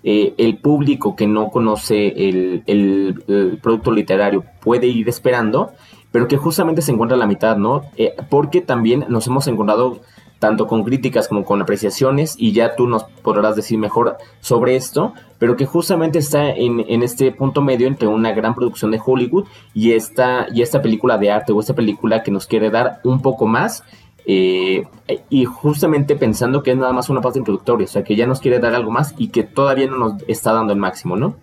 Eh, 0.08 0.34
el 0.38 0.58
público 0.58 1.16
que 1.16 1.26
no 1.26 1.48
conoce 1.48 2.28
el, 2.28 3.58
producto 3.60 3.90
literario 3.90 4.44
puede 4.60 4.86
ir 4.86 5.08
esperando, 5.08 5.72
pero 6.12 6.28
que 6.28 6.36
justamente 6.36 6.80
se 6.80 6.92
encuentra 6.92 7.16
a 7.16 7.18
la 7.18 7.26
mitad, 7.26 7.56
¿no? 7.56 7.82
Eh, 7.96 8.14
porque 8.30 8.60
también 8.60 9.06
nos 9.08 9.26
hemos 9.26 9.48
encontrado 9.48 10.00
tanto 10.46 10.68
con 10.68 10.84
críticas 10.84 11.26
como 11.26 11.44
con 11.44 11.60
apreciaciones, 11.60 12.36
y 12.38 12.52
ya 12.52 12.76
tú 12.76 12.86
nos 12.86 13.02
podrás 13.02 13.56
decir 13.56 13.78
mejor 13.78 14.16
sobre 14.38 14.76
esto, 14.76 15.12
pero 15.40 15.56
que 15.56 15.66
justamente 15.66 16.20
está 16.20 16.50
en, 16.50 17.02
este 17.02 17.32
punto 17.32 17.62
medio 17.62 17.88
entre 17.88 18.06
una 18.06 18.30
gran 18.30 18.54
producción 18.54 18.92
de 18.92 19.00
Hollywood 19.04 19.46
y 19.74 19.90
esta, 19.90 20.46
y 20.54 20.62
esta 20.62 20.80
película 20.80 21.18
de 21.18 21.32
arte 21.32 21.52
o 21.52 21.58
esta 21.58 21.74
película 21.74 22.22
que 22.22 22.30
nos 22.30 22.46
quiere 22.46 22.70
dar 22.70 23.00
un 23.02 23.22
poco 23.22 23.48
más. 23.48 23.82
Eh, 24.24 24.84
y 25.30 25.46
justamente 25.46 26.14
pensando 26.14 26.62
que 26.62 26.70
es 26.70 26.76
nada 26.76 26.92
más 26.92 27.08
una 27.08 27.20
parte 27.20 27.40
introductoria, 27.40 27.86
o 27.86 27.88
sea 27.88 28.04
que 28.04 28.14
ya 28.14 28.28
nos 28.28 28.38
quiere 28.38 28.60
dar 28.60 28.72
algo 28.72 28.92
más 28.92 29.14
y 29.18 29.28
que 29.28 29.42
todavía 29.42 29.88
no 29.88 29.98
nos 29.98 30.22
está 30.28 30.52
dando 30.52 30.72
el 30.72 30.78
máximo, 30.78 31.16
¿no? 31.16 31.34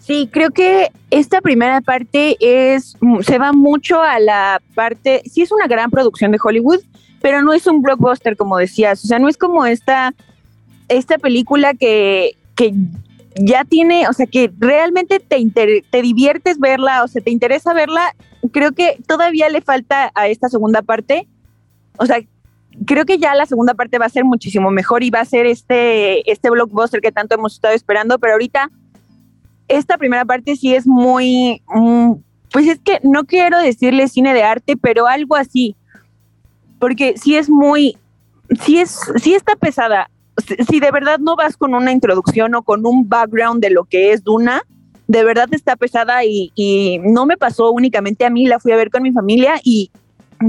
Sí, 0.00 0.30
creo 0.32 0.50
que 0.50 0.90
esta 1.10 1.42
primera 1.42 1.82
parte 1.82 2.38
es 2.40 2.96
se 3.20 3.38
va 3.38 3.52
mucho 3.52 4.00
a 4.00 4.18
la 4.20 4.62
parte, 4.74 5.22
sí 5.26 5.42
es 5.42 5.52
una 5.52 5.66
gran 5.66 5.90
producción 5.90 6.32
de 6.32 6.38
Hollywood, 6.42 6.80
pero 7.20 7.42
no 7.42 7.52
es 7.52 7.66
un 7.66 7.82
blockbuster, 7.82 8.36
como 8.36 8.58
decías. 8.58 9.04
O 9.04 9.08
sea, 9.08 9.18
no 9.18 9.28
es 9.28 9.36
como 9.36 9.66
esta, 9.66 10.14
esta 10.88 11.18
película 11.18 11.74
que, 11.74 12.36
que 12.54 12.74
ya 13.36 13.64
tiene, 13.64 14.08
o 14.08 14.12
sea, 14.12 14.26
que 14.26 14.50
realmente 14.58 15.20
te, 15.20 15.82
te 15.82 16.02
diviertes 16.02 16.58
verla, 16.58 17.04
o 17.04 17.08
sea, 17.08 17.22
te 17.22 17.30
interesa 17.30 17.72
verla. 17.74 18.14
Creo 18.52 18.72
que 18.72 18.98
todavía 19.06 19.48
le 19.48 19.60
falta 19.60 20.10
a 20.14 20.28
esta 20.28 20.48
segunda 20.48 20.82
parte. 20.82 21.28
O 21.98 22.06
sea, 22.06 22.20
creo 22.86 23.04
que 23.04 23.18
ya 23.18 23.34
la 23.34 23.46
segunda 23.46 23.74
parte 23.74 23.98
va 23.98 24.06
a 24.06 24.10
ser 24.10 24.24
muchísimo 24.24 24.70
mejor 24.70 25.02
y 25.02 25.10
va 25.10 25.20
a 25.20 25.24
ser 25.24 25.46
este, 25.46 26.30
este 26.30 26.50
blockbuster 26.50 27.00
que 27.00 27.12
tanto 27.12 27.34
hemos 27.34 27.54
estado 27.54 27.74
esperando, 27.74 28.18
pero 28.18 28.34
ahorita 28.34 28.70
esta 29.68 29.98
primera 29.98 30.24
parte 30.24 30.56
sí 30.56 30.74
es 30.74 30.86
muy, 30.86 31.62
mm, 31.68 32.12
pues 32.52 32.66
es 32.66 32.78
que 32.78 33.00
no 33.02 33.24
quiero 33.24 33.58
decirle 33.58 34.08
cine 34.08 34.34
de 34.34 34.42
arte, 34.42 34.76
pero 34.76 35.06
algo 35.06 35.36
así, 35.36 35.76
porque 36.78 37.14
sí 37.16 37.36
es 37.36 37.48
muy, 37.48 37.96
sí 38.62 38.78
es, 38.78 38.98
sí 39.22 39.34
está 39.34 39.56
pesada. 39.56 40.10
Si 40.68 40.78
de 40.78 40.90
verdad 40.90 41.18
no 41.18 41.34
vas 41.34 41.56
con 41.56 41.74
una 41.74 41.90
introducción 41.90 42.54
o 42.54 42.62
con 42.62 42.86
un 42.86 43.08
background 43.08 43.60
de 43.60 43.70
lo 43.70 43.84
que 43.84 44.12
es 44.12 44.22
Duna, 44.22 44.62
de 45.08 45.24
verdad 45.24 45.48
está 45.52 45.74
pesada 45.74 46.24
y, 46.24 46.52
y 46.54 47.00
no 47.02 47.26
me 47.26 47.36
pasó 47.36 47.70
únicamente 47.72 48.24
a 48.24 48.30
mí, 48.30 48.46
la 48.46 48.60
fui 48.60 48.72
a 48.72 48.76
ver 48.76 48.90
con 48.90 49.02
mi 49.02 49.12
familia 49.12 49.54
y 49.64 49.90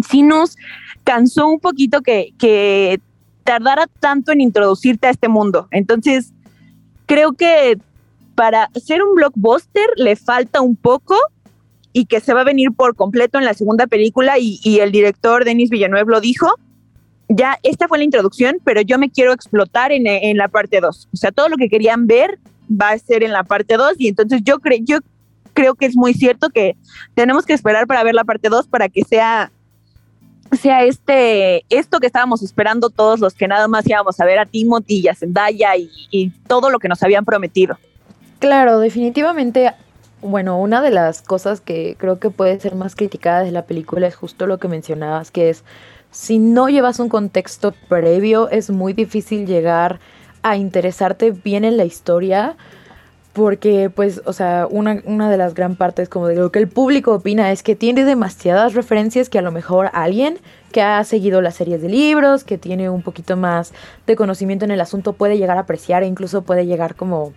sí 0.07 0.21
nos 0.21 0.57
cansó 1.03 1.47
un 1.47 1.59
poquito 1.59 2.01
que, 2.01 2.33
que 2.37 2.99
tardara 3.43 3.87
tanto 3.99 4.31
en 4.31 4.41
introducirte 4.41 5.07
a 5.07 5.09
este 5.11 5.27
mundo. 5.27 5.67
Entonces, 5.71 6.33
creo 7.05 7.33
que 7.33 7.79
para 8.35 8.69
ser 8.75 9.01
un 9.01 9.15
blockbuster 9.15 9.89
le 9.95 10.15
falta 10.15 10.61
un 10.61 10.75
poco 10.75 11.15
y 11.99 12.05
que 12.05 12.21
se 12.21 12.33
va 12.33 12.41
a 12.41 12.45
venir 12.45 12.71
por 12.71 12.95
completo 12.95 13.37
en 13.37 13.43
la 13.43 13.53
segunda 13.53 13.85
película 13.85 14.35
y, 14.39 14.79
el 14.79 14.91
director 14.93 15.43
Denis 15.43 15.69
Villanueva 15.69 16.09
lo 16.09 16.21
dijo. 16.21 16.47
Ya, 17.27 17.59
esta 17.61 17.89
fue 17.89 17.97
la 17.97 18.05
introducción, 18.05 18.57
pero 18.63 18.79
yo 18.79 18.97
me 18.97 19.09
quiero 19.09 19.33
explotar 19.33 19.91
en, 19.91 20.07
en 20.07 20.37
la 20.37 20.47
parte 20.47 20.79
2. 20.79 21.09
O 21.13 21.17
sea, 21.17 21.31
todo 21.31 21.49
lo 21.49 21.57
que 21.57 21.67
querían 21.67 22.07
ver 22.07 22.39
va 22.69 22.91
a 22.91 22.97
ser 22.97 23.21
en 23.23 23.33
la 23.33 23.43
parte 23.43 23.75
2 23.75 23.95
y 23.97 24.07
entonces 24.07 24.41
yo, 24.45 24.59
creo 24.59 24.79
yo 24.81 24.99
creo 25.53 25.75
que 25.75 25.87
es 25.87 25.97
muy 25.97 26.13
cierto 26.13 26.49
que 26.49 26.77
tenemos 27.15 27.45
que 27.45 27.51
esperar 27.53 27.85
para 27.85 28.01
ver 28.03 28.15
la 28.15 28.23
parte 28.23 28.47
2 28.47 28.67
para 28.67 28.87
que 28.87 29.03
sea 29.03 29.51
sea 30.53 30.85
este, 30.85 31.65
esto 31.69 31.99
que 31.99 32.07
estábamos 32.07 32.41
esperando 32.41 32.89
todos 32.89 33.19
los 33.19 33.33
que 33.33 33.47
nada 33.47 33.67
más 33.67 33.85
íbamos 33.87 34.19
a 34.21 34.25
ver 34.25 34.39
a 34.39 34.45
Timothy 34.45 35.01
y 35.01 35.07
a 35.09 35.15
Zendaya 35.15 35.75
y, 35.75 35.91
y 36.09 36.29
todo 36.47 36.69
lo 36.69 36.79
que 36.79 36.87
nos 36.87 37.03
habían 37.03 37.25
prometido. 37.25 37.77
Claro, 38.39 38.79
definitivamente, 38.79 39.73
bueno, 40.21 40.59
una 40.59 40.81
de 40.81 40.91
las 40.91 41.21
cosas 41.21 41.61
que 41.61 41.95
creo 41.97 42.19
que 42.19 42.29
puede 42.29 42.59
ser 42.59 42.75
más 42.75 42.95
criticada 42.95 43.43
de 43.43 43.51
la 43.51 43.65
película 43.65 44.07
es 44.07 44.15
justo 44.15 44.47
lo 44.47 44.57
que 44.57 44.67
mencionabas, 44.67 45.31
que 45.31 45.49
es 45.49 45.63
si 46.11 46.39
no 46.39 46.69
llevas 46.69 46.99
un 46.99 47.09
contexto 47.09 47.73
previo, 47.87 48.49
es 48.49 48.69
muy 48.69 48.93
difícil 48.93 49.45
llegar 49.45 49.99
a 50.41 50.57
interesarte 50.57 51.31
bien 51.31 51.65
en 51.65 51.77
la 51.77 51.85
historia. 51.85 52.55
Porque, 53.31 53.91
pues, 53.91 54.21
o 54.25 54.33
sea, 54.33 54.67
una, 54.69 55.01
una 55.05 55.29
de 55.29 55.37
las 55.37 55.53
gran 55.53 55.75
partes 55.75 56.09
como 56.09 56.27
de 56.27 56.35
lo 56.35 56.51
que 56.51 56.57
el 56.57 56.67
público 56.67 57.13
opina 57.13 57.51
es 57.51 57.61
que 57.61 57.75
tiene 57.75 58.03
demasiadas 58.03 58.73
referencias 58.73 59.29
que 59.29 59.37
a 59.37 59.43
lo 59.43 59.51
mejor 59.51 59.91
alguien 59.93 60.39
que 60.71 60.81
ha 60.81 61.01
seguido 61.03 61.39
las 61.39 61.55
series 61.55 61.81
de 61.81 61.89
libros, 61.89 62.43
que 62.43 62.57
tiene 62.57 62.89
un 62.89 63.03
poquito 63.03 63.37
más 63.37 63.71
de 64.07 64.15
conocimiento 64.15 64.65
en 64.65 64.71
el 64.71 64.81
asunto 64.81 65.13
puede 65.13 65.37
llegar 65.37 65.57
a 65.57 65.61
apreciar 65.61 66.01
e 66.01 66.07
incluso 66.07 66.41
puede 66.41 66.65
llegar 66.65 66.95
como 66.95 67.33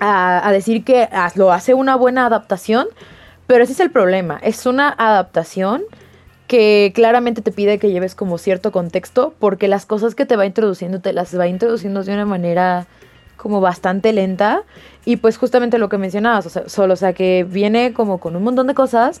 a, 0.00 0.50
decir 0.52 0.82
que 0.82 1.08
lo 1.34 1.52
hace 1.52 1.74
una 1.74 1.94
buena 1.94 2.26
adaptación, 2.26 2.88
pero 3.46 3.62
ese 3.62 3.74
es 3.74 3.80
el 3.80 3.90
problema, 3.90 4.40
es 4.42 4.66
una 4.66 4.88
adaptación 4.96 5.82
que 6.46 6.90
claramente 6.94 7.42
te 7.42 7.52
pide 7.52 7.78
que 7.78 7.92
lleves 7.92 8.14
como 8.14 8.38
cierto 8.38 8.72
contexto, 8.72 9.34
porque 9.38 9.68
las 9.68 9.86
cosas 9.86 10.14
que 10.14 10.26
te 10.26 10.34
va 10.34 10.46
introduciendo 10.46 11.00
te 11.00 11.12
las 11.12 11.38
va 11.38 11.46
introduciendo 11.46 12.02
de 12.02 12.12
una 12.12 12.24
manera 12.24 12.86
como 13.36 13.60
bastante 13.60 14.12
lenta. 14.12 14.64
Y 15.04 15.16
pues 15.16 15.38
justamente 15.38 15.78
lo 15.78 15.88
que 15.88 15.96
mencionabas, 15.96 16.46
o 16.46 16.50
sea, 16.50 16.68
solo, 16.68 16.94
o 16.94 16.96
sea, 16.96 17.12
que 17.12 17.46
viene 17.48 17.92
como 17.92 18.18
con 18.18 18.34
un 18.34 18.42
montón 18.42 18.66
de 18.66 18.74
cosas 18.74 19.20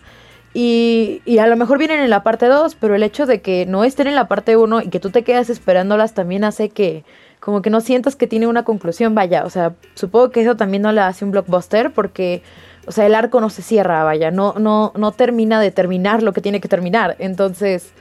y, 0.52 1.22
y 1.24 1.38
a 1.38 1.46
lo 1.46 1.56
mejor 1.56 1.78
vienen 1.78 2.00
en 2.00 2.10
la 2.10 2.24
parte 2.24 2.46
2, 2.46 2.74
pero 2.74 2.96
el 2.96 3.02
hecho 3.04 3.26
de 3.26 3.40
que 3.40 3.64
no 3.66 3.84
estén 3.84 4.08
en 4.08 4.16
la 4.16 4.26
parte 4.26 4.56
1 4.56 4.82
y 4.82 4.88
que 4.88 4.98
tú 4.98 5.10
te 5.10 5.22
quedas 5.22 5.50
esperándolas 5.50 6.14
también 6.14 6.42
hace 6.42 6.70
que 6.70 7.04
como 7.40 7.62
que 7.62 7.70
no 7.70 7.80
sientas 7.80 8.16
que 8.16 8.26
tiene 8.26 8.46
una 8.46 8.64
conclusión, 8.64 9.14
vaya, 9.14 9.44
o 9.44 9.50
sea, 9.50 9.74
supongo 9.94 10.30
que 10.30 10.42
eso 10.42 10.56
también 10.56 10.82
no 10.82 10.92
le 10.92 11.00
hace 11.00 11.24
un 11.24 11.30
blockbuster 11.30 11.90
porque, 11.92 12.42
o 12.86 12.92
sea, 12.92 13.06
el 13.06 13.14
arco 13.14 13.40
no 13.40 13.50
se 13.50 13.62
cierra, 13.62 14.04
vaya, 14.04 14.30
no, 14.30 14.54
no, 14.58 14.92
no 14.94 15.12
termina 15.12 15.60
de 15.60 15.70
terminar 15.70 16.22
lo 16.22 16.32
que 16.32 16.42
tiene 16.42 16.60
que 16.60 16.68
terminar, 16.68 17.16
entonces, 17.18 17.92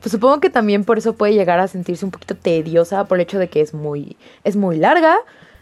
pues 0.00 0.10
supongo 0.10 0.40
que 0.40 0.48
también 0.50 0.84
por 0.84 0.98
eso 0.98 1.12
puede 1.12 1.34
llegar 1.34 1.60
a 1.60 1.68
sentirse 1.68 2.04
un 2.04 2.10
poquito 2.10 2.34
tediosa 2.34 3.04
por 3.04 3.18
el 3.18 3.22
hecho 3.22 3.38
de 3.38 3.48
que 3.48 3.60
es 3.60 3.74
muy, 3.74 4.16
es 4.42 4.56
muy 4.56 4.78
larga, 4.78 5.18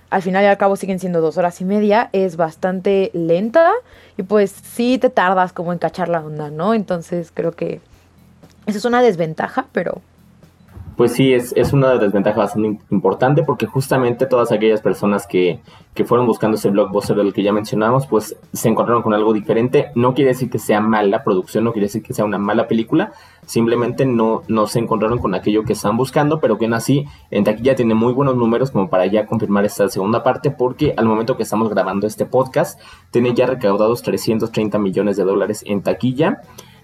al 0.09 0.23
final 0.23 0.45
y 0.45 0.47
al 0.47 0.57
cabo 0.57 0.77
siguen 0.77 1.01
siendo 1.01 1.21
dos 1.21 1.37
horas 1.37 1.61
y 1.61 1.65
media, 1.65 2.11
es 2.13 2.37
bastante 2.37 3.11
lenta 3.13 3.73
y 4.17 4.23
pues 4.23 4.53
sí 4.53 4.99
te 4.99 5.11
tardas 5.11 5.53
como 5.53 5.73
en 5.73 5.81
cachar 5.81 6.09
la 6.09 6.21
onda, 6.21 6.51
¿no? 6.51 6.75
Entonces 6.75 7.33
creo 7.35 7.53
que 7.53 7.81
eso 8.67 8.79
es 8.79 8.85
una 8.85 9.03
desventaja, 9.03 9.67
pero 9.73 10.01
pues 10.97 11.13
sí, 11.13 11.35
es, 11.35 11.53
es 11.57 11.75
una 11.75 11.97
desventaja 11.97 12.39
bastante 12.39 12.81
importante 12.91 13.43
porque 13.43 13.67
justamente 13.67 14.25
todas 14.25 14.51
aquellas 14.51 14.81
personas 14.81 15.27
que, 15.27 15.61
que, 15.93 16.05
fueron 16.05 16.27
buscando 16.27 16.57
ese 16.57 16.71
blockbuster 16.71 17.17
del 17.17 17.35
que 17.35 17.43
ya 17.43 17.53
mencionamos, 17.53 18.07
pues 18.07 18.35
se 18.55 18.69
encontraron 18.69 19.03
con 19.03 19.13
algo 19.13 19.35
diferente. 19.35 19.91
No 19.95 20.15
quiere 20.15 20.31
decir 20.31 20.49
que 20.49 20.59
sea 20.59 20.81
mala 20.81 21.23
producción, 21.23 21.65
no 21.65 21.73
quiere 21.73 21.87
decir 21.87 22.03
que 22.03 22.15
sea 22.15 22.25
una 22.25 22.39
mala 22.39 22.67
película, 22.67 23.13
simplemente 23.45 24.07
no, 24.07 24.43
no 24.49 24.67
se 24.67 24.79
encontraron 24.79 25.19
con 25.19 25.35
aquello 25.35 25.65
que 25.65 25.75
están 25.75 25.99
buscando, 25.99 26.41
pero 26.41 26.57
que 26.57 26.65
aún 26.65 26.75
así 26.75 27.05
en 27.31 27.45
taquilla 27.45 27.75
tiene 27.75 27.95
muy 27.95 28.15
buenos 28.15 28.37
números 28.37 28.71
como 28.71 28.89
para 28.89 29.05
ya 29.05 29.27
confirmar 29.27 29.67
esta 29.67 29.89
segunda 29.91 30.23
parte 30.23 30.51
porque 30.51 30.95
al 30.97 31.05
momento 31.05 31.37
que 31.37 31.43
estamos 31.43 31.69
grabando 31.69 32.07
este 32.07 32.25
podcast 32.25 32.81
tiene 33.11 33.35
ya 33.35 33.47
recaudados 33.47 34.03
330 34.03 34.79
millones 34.79 35.19
de 35.19 35.25
dólares 35.25 35.63
en 35.67 35.83
taquilla 35.83 36.41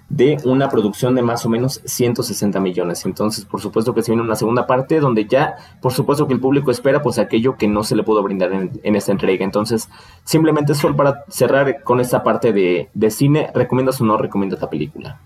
de 0.08 0.36
una 0.44 0.68
producción 0.68 1.14
de 1.14 1.22
más 1.22 1.46
o 1.46 1.48
menos 1.48 1.80
160 1.84 2.60
millones. 2.60 3.04
Entonces, 3.06 3.44
por 3.44 3.60
supuesto 3.60 3.94
que 3.94 4.02
se 4.02 4.12
viene 4.12 4.22
una 4.22 4.36
segunda 4.36 4.66
parte 4.66 5.00
donde 5.00 5.26
ya, 5.26 5.56
por 5.80 5.92
supuesto 5.92 6.26
que 6.26 6.34
el 6.34 6.40
público 6.40 6.70
espera 6.70 7.00
pues 7.02 7.18
aquello 7.18 7.56
que 7.56 7.66
no 7.66 7.82
se 7.82 7.96
le 7.96 8.02
pudo 8.02 8.22
brindar 8.22 8.52
en, 8.52 8.96
esta 8.96 9.12
entrega. 9.12 9.44
Entonces, 9.44 9.88
simplemente 10.24 10.74
solo 10.74 10.96
para 10.96 11.24
cerrar 11.28 11.82
con 11.82 12.00
esta 12.00 12.22
parte 12.22 12.52
de, 12.52 13.10
cine, 13.10 13.50
¿recomiendas 13.54 14.00
o 14.00 14.04
no 14.04 14.16
recomiendas 14.18 14.58
esta 14.58 14.70
película? 14.70 15.18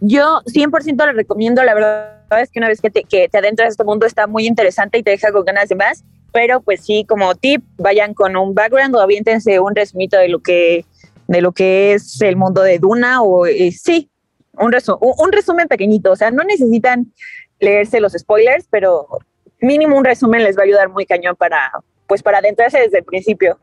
Yo 0.00 0.40
100% 0.46 0.96
la 0.96 1.12
recomiendo, 1.12 1.62
la 1.62 1.74
verdad 1.74 2.42
es 2.42 2.50
que 2.50 2.58
una 2.58 2.68
vez 2.68 2.80
que 2.80 2.90
te, 2.90 3.04
que 3.04 3.28
te 3.28 3.38
adentras 3.38 3.66
a 3.66 3.70
este 3.70 3.84
mundo 3.84 4.06
está 4.06 4.26
muy 4.26 4.46
interesante 4.46 4.98
y 4.98 5.02
te 5.02 5.10
deja 5.10 5.30
con 5.30 5.44
ganas 5.44 5.68
de 5.68 5.76
más, 5.76 6.04
pero 6.32 6.60
pues 6.62 6.80
sí, 6.80 7.04
como 7.06 7.34
tip, 7.34 7.62
vayan 7.76 8.14
con 8.14 8.36
un 8.36 8.54
background 8.54 8.96
o 8.96 9.00
aviéntense 9.00 9.60
un 9.60 9.76
resumito 9.76 10.16
de 10.16 10.28
lo 10.28 10.40
que 10.40 10.84
de 11.28 11.40
lo 11.40 11.52
que 11.52 11.94
es 11.94 12.20
el 12.20 12.36
mundo 12.36 12.62
de 12.62 12.78
Duna 12.78 13.22
o 13.22 13.46
eh, 13.46 13.72
sí, 13.72 14.10
un, 14.58 14.74
un 15.00 15.32
resumen 15.32 15.68
pequeñito, 15.68 16.12
o 16.12 16.16
sea, 16.16 16.30
no 16.30 16.44
necesitan 16.44 17.12
leerse 17.60 18.00
los 18.00 18.12
spoilers, 18.12 18.66
pero 18.70 19.06
mínimo 19.60 19.96
un 19.96 20.04
resumen 20.04 20.42
les 20.42 20.56
va 20.56 20.62
a 20.62 20.64
ayudar 20.64 20.88
muy 20.88 21.06
cañón 21.06 21.36
para, 21.36 21.70
pues, 22.06 22.22
para 22.22 22.38
adentrarse 22.38 22.78
desde 22.78 22.98
el 22.98 23.04
principio. 23.04 23.58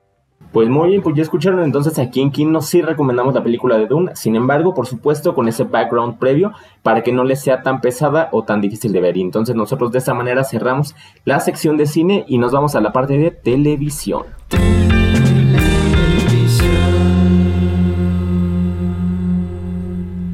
Pues 0.51 0.67
muy 0.67 0.89
bien, 0.89 1.03
pues 1.03 1.15
ya 1.15 1.21
escucharon 1.21 1.63
entonces 1.63 1.99
aquí 1.99 2.21
en 2.21 2.31
Kino 2.31 2.61
sí 2.61 2.81
recomendamos 2.81 3.35
la 3.35 3.43
película 3.43 3.77
de 3.77 3.85
Dune, 3.85 4.15
sin 4.15 4.35
embargo, 4.35 4.73
por 4.73 4.87
supuesto, 4.87 5.35
con 5.35 5.47
ese 5.47 5.65
background 5.65 6.17
previo 6.17 6.53
para 6.81 7.03
que 7.03 7.11
no 7.11 7.23
les 7.23 7.41
sea 7.41 7.61
tan 7.61 7.81
pesada 7.81 8.29
o 8.31 8.43
tan 8.43 8.59
difícil 8.59 8.91
de 8.91 9.01
ver. 9.01 9.17
Y 9.17 9.21
entonces 9.21 9.55
nosotros 9.55 9.91
de 9.91 9.99
esta 9.99 10.15
manera 10.15 10.43
cerramos 10.43 10.95
la 11.23 11.39
sección 11.39 11.77
de 11.77 11.85
cine 11.85 12.25
y 12.27 12.39
nos 12.39 12.51
vamos 12.51 12.75
a 12.75 12.81
la 12.81 12.91
parte 12.91 13.19
de 13.19 13.29
televisión. 13.29 14.38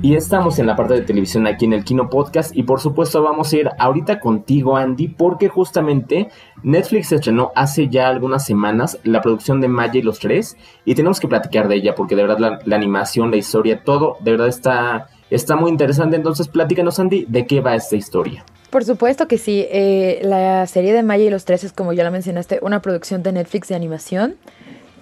Y 0.05 0.13
estamos 0.13 0.59
en 0.59 0.67
la 0.67 0.75
parte 0.75 0.93
de 0.93 1.01
televisión 1.01 1.47
aquí 1.47 1.65
en 1.65 1.73
el 1.73 1.83
Kino 1.83 2.11
Podcast 2.11 2.55
y 2.55 2.61
por 2.61 2.79
supuesto 2.79 3.23
vamos 3.23 3.51
a 3.51 3.57
ir 3.57 3.69
ahorita 3.79 4.19
contigo 4.19 4.77
Andy 4.77 5.07
porque 5.07 5.49
justamente 5.49 6.29
Netflix 6.61 7.11
estrenó 7.11 7.51
hace 7.55 7.89
ya 7.89 8.07
algunas 8.07 8.45
semanas 8.45 8.99
la 9.03 9.23
producción 9.23 9.61
de 9.61 9.67
Maya 9.67 9.97
y 9.97 10.03
los 10.03 10.19
tres 10.19 10.57
y 10.85 10.93
tenemos 10.93 11.19
que 11.19 11.27
platicar 11.27 11.67
de 11.67 11.77
ella 11.77 11.95
porque 11.95 12.15
de 12.15 12.21
verdad 12.21 12.59
la, 12.63 12.75
animación, 12.75 13.31
la 13.31 13.37
historia, 13.37 13.83
todo 13.83 14.17
de 14.19 14.29
verdad 14.29 14.47
está, 14.47 15.09
está 15.31 15.55
muy 15.55 15.71
interesante. 15.71 16.17
Entonces 16.17 16.49
platícanos 16.49 16.99
Andy 16.99 17.25
de 17.27 17.47
qué 17.47 17.61
va 17.61 17.73
esta 17.73 17.95
historia. 17.95 18.45
Por 18.69 18.85
supuesto 18.85 19.27
que 19.27 19.39
sí, 19.39 19.65
eh, 19.71 20.19
la 20.21 20.67
serie 20.67 20.93
de 20.93 21.01
Maya 21.01 21.23
y 21.23 21.29
los 21.31 21.45
tres 21.45 21.63
es 21.63 21.73
como 21.73 21.93
ya 21.93 22.03
la 22.03 22.11
mencionaste, 22.11 22.59
una 22.61 22.79
producción 22.79 23.23
de 23.23 23.31
Netflix 23.31 23.69
de 23.69 23.75
animación. 23.75 24.35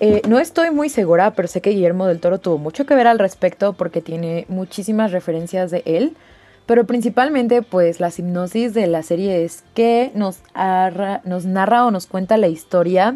Eh, 0.05 0.22
no 0.27 0.38
estoy 0.38 0.69
muy 0.69 0.89
segura, 0.89 1.31
pero 1.31 1.48
sé 1.48 1.62
que 1.62 1.69
Guillermo 1.69 2.07
del 2.07 2.19
Toro 2.19 2.38
tuvo 2.38 2.57
mucho 2.57 2.86
que 2.86 2.93
ver 2.93 3.07
al 3.07 3.19
respecto 3.19 3.72
porque 3.72 4.01
tiene 4.01 4.45
muchísimas 4.50 5.13
referencias 5.13 5.72
de 5.72 5.81
él. 5.86 6.17
Pero 6.65 6.86
principalmente, 6.86 7.62
pues 7.62 8.01
la 8.01 8.10
hipnosis 8.10 8.74
de 8.74 8.88
la 8.88 9.01
serie 9.01 9.45
es 9.45 9.63
que 9.74 10.12
nos, 10.13 10.41
nos 11.24 11.45
narra 11.45 11.86
o 11.86 11.91
nos 11.91 12.07
cuenta 12.07 12.36
la 12.36 12.50
historia 12.50 13.15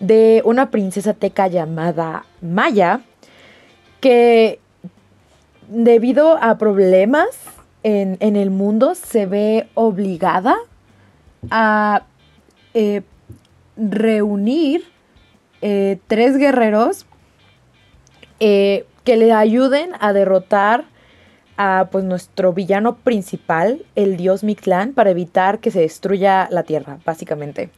de 0.00 0.42
una 0.44 0.72
princesa 0.72 1.14
teca 1.14 1.46
llamada 1.46 2.24
Maya, 2.42 3.02
que 4.00 4.58
debido 5.68 6.38
a 6.42 6.58
problemas 6.58 7.28
en, 7.84 8.16
en 8.18 8.34
el 8.34 8.50
mundo 8.50 8.96
se 8.96 9.26
ve 9.26 9.68
obligada 9.74 10.56
a 11.52 12.02
eh, 12.74 13.02
reunir 13.76 14.90
eh, 15.62 15.98
tres 16.06 16.36
guerreros 16.36 17.06
eh, 18.38 18.86
que 19.04 19.16
le 19.16 19.32
ayuden 19.32 19.90
a 20.00 20.12
derrotar 20.12 20.84
a 21.56 21.88
pues 21.92 22.04
nuestro 22.04 22.54
villano 22.54 22.96
principal, 22.96 23.84
el 23.94 24.16
dios 24.16 24.42
Mictlán, 24.42 24.94
para 24.94 25.10
evitar 25.10 25.58
que 25.58 25.70
se 25.70 25.80
destruya 25.80 26.48
la 26.50 26.62
tierra, 26.62 26.98
básicamente. 27.04 27.68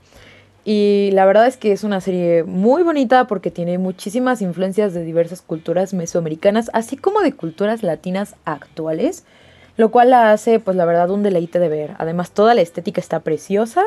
Y 0.65 1.11
la 1.13 1.27
verdad 1.27 1.49
es 1.49 1.57
que 1.57 1.73
es 1.73 1.83
una 1.83 2.01
serie 2.01 2.45
muy 2.45 2.85
bonita 2.85 3.27
porque 3.27 3.51
tiene 3.51 3.79
muchísimas 3.79 4.41
influencias 4.41 4.95
de 4.95 5.03
diversas 5.03 5.43
culturas 5.43 5.93
mesoamericanas, 5.93 6.71
así 6.73 6.97
como 6.97 7.21
de 7.21 7.33
culturas 7.33 7.83
latinas 7.83 8.37
actuales, 8.45 9.25
lo 9.77 9.91
cual 9.91 10.11
la 10.11 10.31
hace, 10.31 10.61
pues 10.61 10.77
la 10.77 10.85
verdad, 10.85 11.11
un 11.11 11.25
deleite 11.25 11.59
de 11.59 11.69
ver. 11.69 11.97
Además, 11.99 12.31
toda 12.31 12.55
la 12.55 12.61
estética 12.61 13.01
está 13.01 13.21
preciosa 13.21 13.83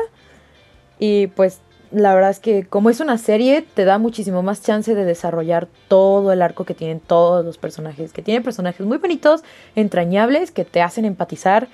y 0.98 1.28
pues 1.28 1.60
la 1.96 2.14
verdad 2.14 2.28
es 2.28 2.40
que 2.40 2.66
como 2.66 2.90
es 2.90 3.00
una 3.00 3.16
serie, 3.16 3.62
te 3.62 3.86
da 3.86 3.96
muchísimo 3.96 4.42
más 4.42 4.62
chance 4.62 4.94
de 4.94 5.06
desarrollar 5.06 5.66
todo 5.88 6.30
el 6.30 6.42
arco 6.42 6.66
que 6.66 6.74
tienen 6.74 7.00
todos 7.00 7.42
los 7.42 7.56
personajes, 7.56 8.12
que 8.12 8.20
tienen 8.20 8.42
personajes 8.42 8.86
muy 8.86 8.98
bonitos, 8.98 9.42
entrañables, 9.74 10.50
que 10.50 10.66
te 10.66 10.82
hacen 10.82 11.06
empatizar 11.06 11.68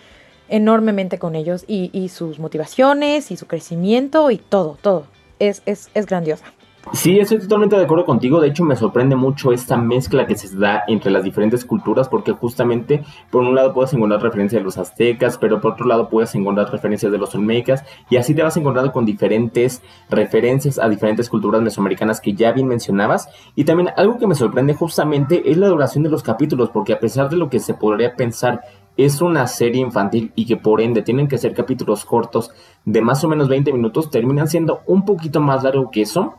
enormemente 0.48 1.18
con 1.18 1.34
ellos 1.34 1.64
y, 1.66 2.08
sus 2.08 2.38
motivaciones 2.38 3.32
y 3.32 3.36
su 3.36 3.48
crecimiento 3.48 4.30
y 4.30 4.38
todo, 4.38 4.78
todo. 4.80 5.06
Es, 5.40 5.60
es, 5.66 5.90
es 5.92 6.06
grandiosa. 6.06 6.44
Sí, 6.90 7.18
estoy 7.18 7.38
totalmente 7.38 7.76
de 7.76 7.84
acuerdo 7.84 8.04
contigo. 8.04 8.40
De 8.40 8.48
hecho, 8.48 8.64
me 8.64 8.76
sorprende 8.76 9.16
mucho 9.16 9.52
esta 9.52 9.76
mezcla 9.76 10.26
que 10.26 10.36
se 10.36 10.54
da 10.54 10.82
entre 10.88 11.10
las 11.10 11.24
diferentes 11.24 11.64
culturas, 11.64 12.08
porque 12.08 12.32
justamente 12.32 13.02
por 13.30 13.42
un 13.42 13.54
lado 13.54 13.72
puedes 13.72 13.94
encontrar 13.94 14.20
referencias 14.20 14.60
de 14.60 14.64
los 14.64 14.76
aztecas, 14.76 15.38
pero 15.38 15.60
por 15.60 15.72
otro 15.72 15.86
lado 15.86 16.10
puedes 16.10 16.34
encontrar 16.34 16.70
referencias 16.70 17.10
de 17.10 17.18
los 17.18 17.34
olmecas, 17.34 17.84
y 18.10 18.16
así 18.16 18.34
te 18.34 18.42
vas 18.42 18.56
encontrando 18.56 18.92
con 18.92 19.06
diferentes 19.06 19.80
referencias 20.10 20.78
a 20.78 20.88
diferentes 20.88 21.30
culturas 21.30 21.62
mesoamericanas 21.62 22.20
que 22.20 22.34
ya 22.34 22.52
bien 22.52 22.66
mencionabas. 22.66 23.28
Y 23.54 23.64
también 23.64 23.90
algo 23.96 24.18
que 24.18 24.26
me 24.26 24.34
sorprende 24.34 24.74
justamente 24.74 25.50
es 25.50 25.56
la 25.56 25.68
duración 25.68 26.04
de 26.04 26.10
los 26.10 26.22
capítulos, 26.22 26.70
porque 26.70 26.92
a 26.92 27.00
pesar 27.00 27.30
de 27.30 27.36
lo 27.36 27.48
que 27.48 27.60
se 27.60 27.74
podría 27.74 28.16
pensar 28.16 28.60
es 28.96 29.22
una 29.22 29.46
serie 29.46 29.80
infantil 29.80 30.32
y 30.34 30.44
que 30.46 30.58
por 30.58 30.82
ende 30.82 31.00
tienen 31.00 31.28
que 31.28 31.38
ser 31.38 31.54
capítulos 31.54 32.04
cortos 32.04 32.50
de 32.84 33.00
más 33.00 33.24
o 33.24 33.28
menos 33.28 33.48
20 33.48 33.72
minutos, 33.72 34.10
terminan 34.10 34.48
siendo 34.48 34.80
un 34.86 35.06
poquito 35.06 35.40
más 35.40 35.62
largo 35.62 35.90
que 35.90 36.02
eso 36.02 36.34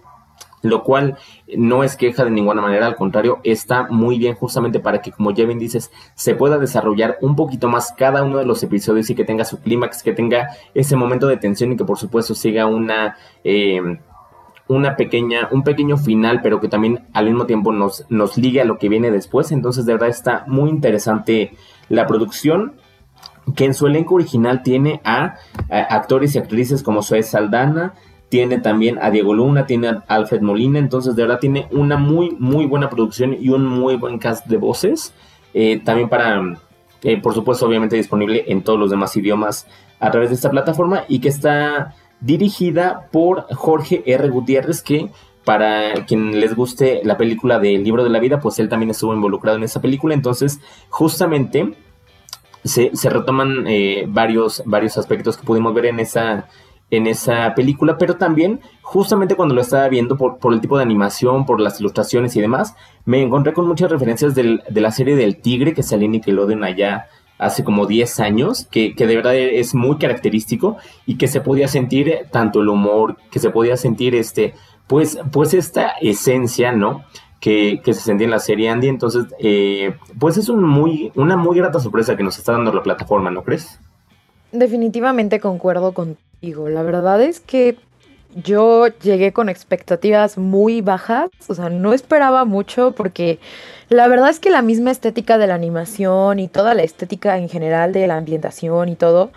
lo 0.64 0.82
cual 0.82 1.18
no 1.56 1.84
es 1.84 1.96
queja 1.96 2.24
de 2.24 2.32
ninguna 2.32 2.62
manera, 2.62 2.88
al 2.88 2.96
contrario, 2.96 3.40
está 3.44 3.88
muy 3.90 4.18
bien 4.18 4.34
justamente 4.34 4.80
para 4.80 5.02
que, 5.02 5.12
como 5.12 5.32
ya 5.32 5.46
bien 5.46 5.60
dices, 5.60 5.92
se 6.16 6.34
pueda 6.34 6.58
desarrollar 6.58 7.18
un 7.22 7.36
poquito 7.36 7.68
más 7.68 7.94
cada 7.96 8.24
uno 8.24 8.38
de 8.40 8.46
los 8.46 8.64
episodios 8.64 9.10
y 9.10 9.16
que 9.16 9.26
tenga 9.26 9.46
su 9.46 9.62
clímax, 9.62 10.02
que 10.02 10.14
tenga 10.14 10.50
ese 10.74 10.96
momento 10.96 11.28
de 11.28 11.38
tensión 11.38 11.74
y 11.74 11.78
que 11.78 11.86
por 11.86 12.00
supuesto 12.00 12.34
siga 12.34 12.66
una... 12.66 13.18
Eh, 13.44 13.82
una 14.70 14.96
pequeña, 14.96 15.50
un 15.52 15.64
pequeño 15.64 15.98
final, 15.98 16.40
pero 16.42 16.62
que 16.62 16.70
también 16.70 17.06
al 17.12 17.26
mismo 17.26 17.46
tiempo 17.46 17.74
nos, 17.74 18.06
nos 18.10 18.38
ligue 18.38 18.62
a 18.62 18.66
lo 18.66 18.78
que 18.78 18.88
viene 18.88 19.12
después. 19.12 19.52
Entonces, 19.52 19.86
de 19.86 19.92
verdad 19.92 20.08
está 20.08 20.46
muy 20.48 20.70
interesante 20.70 21.52
la 21.90 22.08
producción 22.08 22.76
que 23.58 23.66
en 23.66 23.74
su 23.74 23.88
elenco 23.88 24.16
original 24.16 24.64
tiene 24.64 25.02
a, 25.04 25.36
a 25.70 25.80
actores 25.96 26.34
y 26.36 26.38
actrices 26.38 26.82
como 26.82 27.04
Zoe 27.04 27.24
Saldana, 27.24 27.94
tiene 28.34 28.58
también 28.58 28.98
a 29.00 29.12
Diego 29.12 29.36
Luna, 29.36 29.68
tiene 29.68 29.90
a 29.90 30.04
Alfred 30.08 30.42
Molina, 30.42 30.80
entonces 30.80 31.16
de 31.16 31.22
verdad 31.22 31.38
tiene 31.38 31.68
una 31.70 31.98
muy, 31.98 32.32
muy 32.40 32.66
buena 32.66 32.90
producción 32.90 33.38
y 33.40 33.50
un 33.50 33.64
muy 33.64 33.96
buen 33.96 34.18
cast 34.18 34.48
de 34.48 34.58
voces. 34.58 35.14
Eh, 35.54 35.80
también 35.86 36.10
para, 36.10 36.42
eh, 37.04 37.22
por 37.22 37.36
supuesto, 37.36 37.68
obviamente 37.68 37.96
disponible 37.96 38.46
en 38.48 38.64
todos 38.64 38.80
los 38.80 38.90
demás 38.90 39.16
idiomas 39.16 39.68
a 40.00 40.10
través 40.10 40.30
de 40.30 40.36
esta 40.36 40.50
plataforma 40.50 41.04
y 41.08 41.20
que 41.20 41.30
está 41.30 41.94
dirigida 42.22 43.08
por 43.12 43.46
Jorge 43.54 44.02
R. 44.04 44.28
Gutiérrez, 44.30 44.82
que 44.82 45.12
para 45.46 45.94
quien 46.08 46.40
les 46.40 46.56
guste 46.56 47.02
la 47.04 47.18
película 47.18 47.60
del 47.60 47.84
libro 47.84 48.04
de 48.04 48.10
la 48.10 48.18
vida, 48.18 48.40
pues 48.40 48.58
él 48.58 48.68
también 48.68 48.90
estuvo 48.90 49.14
involucrado 49.14 49.60
en 49.60 49.64
esa 49.64 49.80
película, 49.80 50.16
entonces 50.16 50.60
justamente 50.90 51.76
se, 52.64 52.90
retoman 53.12 53.68
eh, 53.68 54.06
varios, 54.08 54.64
varios 54.66 54.98
aspectos 54.98 55.38
que 55.38 55.46
pudimos 55.46 55.72
ver 55.76 55.86
en 55.86 56.00
esa 56.00 56.48
en 56.96 57.08
esa 57.08 57.56
película, 57.56 57.98
pero 57.98 58.18
también 58.18 58.60
justamente 58.84 59.36
cuando 59.36 59.56
lo 59.56 59.62
estaba 59.62 59.90
viendo 59.90 60.16
por, 60.16 60.38
por, 60.38 60.54
el 60.54 60.62
tipo 60.62 60.78
de 60.78 60.84
animación, 60.84 61.46
por 61.46 61.60
las 61.60 61.80
ilustraciones 61.80 62.36
y 62.36 62.42
demás, 62.42 62.76
me 63.06 63.22
encontré 63.22 63.54
con 63.54 63.68
muchas 63.68 63.90
referencias 63.90 64.36
del, 64.36 64.62
de 64.70 64.82
la 64.82 64.92
serie 64.92 65.16
del 65.16 65.38
Tigre 65.38 65.74
que 65.74 65.82
salió 65.82 66.06
en 66.06 66.12
Nickelodeon 66.12 66.64
allá 66.64 67.08
hace 67.40 67.64
como 67.64 67.88
10 67.88 68.20
años, 68.20 68.68
que, 68.70 68.94
que, 68.94 69.08
de 69.08 69.16
verdad 69.16 69.36
es 69.36 69.74
muy 69.74 69.98
característico 69.98 70.78
y 71.08 71.18
que 71.18 71.28
se 71.28 71.42
podía 71.42 71.68
sentir 71.68 72.28
tanto 72.32 72.62
el 72.62 72.70
humor, 72.70 73.18
que 73.32 73.40
se 73.40 73.50
podía 73.50 73.76
sentir 73.76 74.14
este, 74.14 74.54
pues, 74.86 75.18
pues 75.32 75.56
esta 75.56 75.94
esencia, 76.00 76.74
¿no? 76.74 77.04
Que, 77.40 77.82
que 77.84 77.94
se 77.94 78.02
sentía 78.02 78.26
en 78.26 78.32
la 78.32 78.40
serie 78.40 78.70
Andy, 78.70 78.88
entonces, 78.88 79.26
eh, 79.40 79.96
pues 80.20 80.38
es 80.38 80.48
un 80.48 80.64
muy, 80.64 81.12
una 81.16 81.36
muy 81.36 81.58
grata 81.58 81.80
sorpresa 81.80 82.16
que 82.16 82.24
nos 82.24 82.38
está 82.38 82.52
dando 82.54 82.72
la 82.72 82.84
plataforma, 82.84 83.32
¿no 83.32 83.44
crees? 83.44 83.80
Definitivamente 84.54 85.40
concuerdo 85.40 85.96
contigo. 85.96 86.70
La 86.70 86.84
verdad 86.84 87.20
es 87.24 87.40
que 87.40 87.76
yo 88.36 88.86
llegué 89.02 89.34
con 89.34 89.50
expectativas 89.50 90.38
muy 90.38 90.82
bajas, 90.82 91.32
o 91.48 91.56
sea, 91.56 91.70
no 91.70 91.92
esperaba 91.92 92.46
mucho 92.46 92.92
porque 92.92 93.40
la 93.90 94.08
verdad 94.08 94.30
es 94.30 94.40
que 94.40 94.52
la 94.52 94.62
misma 94.62 94.92
estética 94.92 95.40
de 95.40 95.48
la 95.48 95.56
animación 95.56 96.38
y 96.38 96.48
toda 96.48 96.76
la 96.76 96.84
estética 96.84 97.40
en 97.40 97.50
general 97.50 97.94
de 97.94 98.06
la 98.06 98.18
ambientación 98.18 98.90
y 98.90 98.96
todo, 98.96 99.32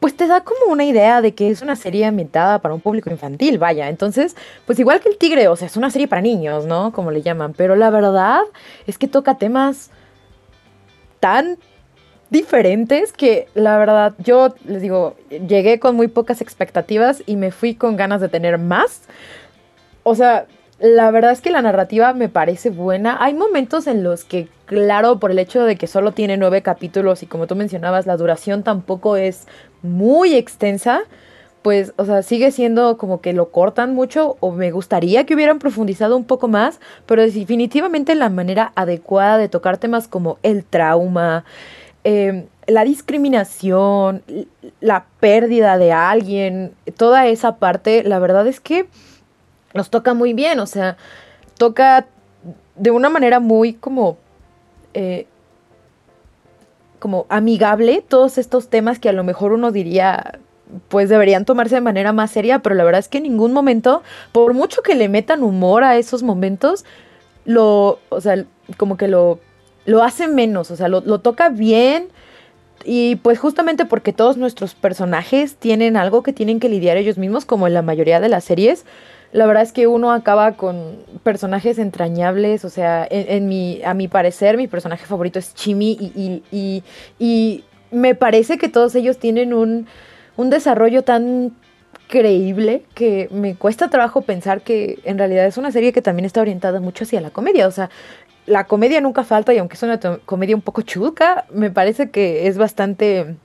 pues 0.00 0.16
te 0.16 0.26
da 0.26 0.40
como 0.42 0.72
una 0.72 0.84
idea 0.84 1.20
de 1.20 1.36
que 1.36 1.48
es 1.48 1.62
una 1.62 1.76
serie 1.76 2.04
ambientada 2.04 2.58
para 2.58 2.74
un 2.74 2.80
público 2.80 3.10
infantil, 3.10 3.58
vaya. 3.58 3.88
Entonces, 3.88 4.34
pues 4.66 4.76
igual 4.80 4.98
que 4.98 5.08
El 5.08 5.18
Tigre, 5.18 5.46
o 5.46 5.54
sea, 5.54 5.68
es 5.68 5.76
una 5.76 5.90
serie 5.90 6.08
para 6.08 6.20
niños, 6.20 6.66
¿no? 6.66 6.92
Como 6.92 7.12
le 7.12 7.22
llaman, 7.22 7.54
pero 7.56 7.76
la 7.76 7.90
verdad 7.90 8.40
es 8.88 8.98
que 8.98 9.06
toca 9.06 9.38
temas 9.38 9.92
tan 11.20 11.58
diferentes 12.32 13.12
que 13.12 13.46
la 13.54 13.78
verdad 13.78 14.14
yo 14.18 14.54
les 14.66 14.82
digo, 14.82 15.14
llegué 15.28 15.78
con 15.78 15.94
muy 15.94 16.08
pocas 16.08 16.40
expectativas 16.40 17.22
y 17.26 17.36
me 17.36 17.52
fui 17.52 17.74
con 17.74 17.96
ganas 17.96 18.20
de 18.20 18.28
tener 18.28 18.58
más. 18.58 19.02
O 20.02 20.14
sea, 20.14 20.46
la 20.80 21.10
verdad 21.10 21.30
es 21.30 21.42
que 21.42 21.50
la 21.50 21.62
narrativa 21.62 22.14
me 22.14 22.28
parece 22.28 22.70
buena. 22.70 23.18
Hay 23.20 23.34
momentos 23.34 23.86
en 23.86 24.02
los 24.02 24.24
que, 24.24 24.48
claro, 24.64 25.20
por 25.20 25.30
el 25.30 25.38
hecho 25.38 25.62
de 25.62 25.76
que 25.76 25.86
solo 25.86 26.12
tiene 26.12 26.38
nueve 26.38 26.62
capítulos 26.62 27.22
y 27.22 27.26
como 27.26 27.46
tú 27.46 27.54
mencionabas, 27.54 28.06
la 28.06 28.16
duración 28.16 28.62
tampoco 28.64 29.16
es 29.16 29.46
muy 29.82 30.34
extensa, 30.34 31.02
pues, 31.60 31.92
o 31.96 32.04
sea, 32.04 32.22
sigue 32.22 32.50
siendo 32.50 32.96
como 32.96 33.20
que 33.20 33.34
lo 33.34 33.50
cortan 33.50 33.94
mucho 33.94 34.36
o 34.40 34.50
me 34.50 34.72
gustaría 34.72 35.26
que 35.26 35.34
hubieran 35.34 35.58
profundizado 35.58 36.16
un 36.16 36.24
poco 36.24 36.48
más, 36.48 36.80
pero 37.06 37.22
definitivamente 37.22 38.14
la 38.14 38.30
manera 38.30 38.72
adecuada 38.74 39.38
de 39.38 39.48
tocar 39.48 39.76
temas 39.76 40.08
como 40.08 40.38
el 40.42 40.64
trauma, 40.64 41.44
Em, 42.04 42.46
la 42.66 42.84
discriminación, 42.84 44.22
la 44.80 45.06
pérdida 45.20 45.78
de 45.78 45.92
alguien, 45.92 46.74
toda 46.96 47.26
esa 47.26 47.56
parte, 47.56 48.02
la 48.04 48.18
verdad 48.18 48.46
es 48.46 48.60
que 48.60 48.88
nos 49.74 49.90
toca 49.90 50.14
muy 50.14 50.32
bien, 50.32 50.58
o 50.60 50.66
sea, 50.66 50.96
toca 51.58 52.06
de 52.76 52.90
una 52.90 53.08
manera 53.08 53.40
muy 53.40 53.74
como... 53.74 54.18
Eh, 54.94 55.26
como 56.98 57.26
amigable 57.30 58.04
todos 58.06 58.38
estos 58.38 58.68
temas 58.68 59.00
que 59.00 59.08
a 59.08 59.12
lo 59.12 59.24
mejor 59.24 59.52
uno 59.52 59.72
diría 59.72 60.38
pues 60.88 61.08
deberían 61.08 61.44
tomarse 61.44 61.74
de 61.74 61.80
manera 61.80 62.12
más 62.12 62.30
seria, 62.30 62.60
pero 62.60 62.74
la 62.74 62.84
verdad 62.84 63.00
es 63.00 63.08
que 63.08 63.18
en 63.18 63.24
ningún 63.24 63.52
momento, 63.52 64.02
por 64.32 64.54
mucho 64.54 64.82
que 64.82 64.94
le 64.94 65.08
metan 65.08 65.42
humor 65.42 65.84
a 65.84 65.96
esos 65.96 66.22
momentos, 66.22 66.84
lo, 67.44 67.98
o 68.08 68.20
sea, 68.20 68.44
como 68.76 68.96
que 68.96 69.08
lo 69.08 69.40
lo 69.84 70.02
hace 70.02 70.28
menos, 70.28 70.70
o 70.70 70.76
sea, 70.76 70.88
lo, 70.88 71.02
toca 71.20 71.48
bien. 71.48 72.08
Y 72.84 73.16
pues 73.16 73.38
justamente 73.38 73.84
porque 73.84 74.12
todos 74.12 74.36
nuestros 74.36 74.74
personajes 74.74 75.54
tienen 75.54 75.96
algo 75.96 76.22
que 76.24 76.32
tienen 76.32 76.58
que 76.58 76.68
lidiar 76.68 76.96
ellos 76.96 77.16
mismos, 77.16 77.44
como 77.44 77.68
en 77.68 77.74
la 77.74 77.82
mayoría 77.82 78.18
de 78.18 78.28
las 78.28 78.42
series, 78.42 78.84
la 79.32 79.46
verdad 79.46 79.62
es 79.62 79.72
que 79.72 79.86
uno 79.86 80.12
acaba 80.12 80.52
con 80.52 80.98
personajes 81.22 81.78
entrañables, 81.78 82.64
o 82.66 82.70
sea, 82.70 83.06
en, 83.10 83.48
mi, 83.48 83.80
a 83.82 83.94
mi 83.94 84.06
parecer 84.06 84.58
mi 84.58 84.68
personaje 84.68 85.06
favorito 85.06 85.38
es 85.38 85.54
Chimi 85.54 85.92
y, 86.52 86.82
y, 87.18 87.64
me 87.90 88.14
parece 88.14 88.56
que 88.56 88.70
todos 88.70 88.94
ellos 88.94 89.18
tienen 89.18 89.52
un, 89.52 89.86
un 90.36 90.48
desarrollo 90.48 91.02
tan 91.02 91.52
creíble 92.08 92.84
que 92.94 93.28
me 93.30 93.54
cuesta 93.54 93.90
trabajo 93.90 94.22
pensar 94.22 94.62
que 94.62 94.98
en 95.04 95.18
realidad 95.18 95.44
es 95.44 95.58
una 95.58 95.70
serie 95.72 95.92
que 95.92 96.00
también 96.00 96.24
está 96.24 96.40
orientada 96.40 96.80
mucho 96.80 97.04
hacia 97.04 97.20
la 97.20 97.28
comedia. 97.28 97.66
O 97.66 97.70
sea, 97.70 97.90
la 98.46 98.64
comedia 98.64 99.00
nunca 99.00 99.24
falta 99.24 99.54
y 99.54 99.58
aunque 99.58 99.76
es 99.76 99.82
una 99.82 100.00
comedia 100.24 100.56
un 100.56 100.62
poco 100.62 100.82
chuca, 100.82 101.46
me 101.50 101.70
parece 101.70 102.10
que 102.10 102.46
es 102.48 102.58
bastante 102.58 103.36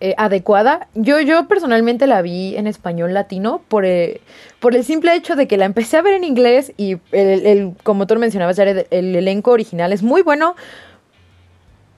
eh, 0.00 0.14
adecuada. 0.18 0.88
Yo, 0.94 1.20
yo 1.20 1.48
personalmente 1.48 2.06
la 2.06 2.22
vi 2.22 2.56
en 2.56 2.66
español 2.66 3.14
latino 3.14 3.62
por, 3.68 3.84
eh, 3.84 4.20
por 4.60 4.76
el 4.76 4.84
simple 4.84 5.14
hecho 5.14 5.34
de 5.34 5.48
que 5.48 5.56
la 5.56 5.64
empecé 5.64 5.96
a 5.96 6.02
ver 6.02 6.14
en 6.14 6.24
inglés 6.24 6.72
y 6.76 6.98
el, 7.12 7.74
como 7.82 8.06
tú 8.06 8.14
mencionabas, 8.16 8.58
el, 8.58 8.86
el 8.90 9.16
elenco 9.16 9.50
original 9.50 9.92
es 9.92 10.02
muy 10.02 10.22
bueno. 10.22 10.54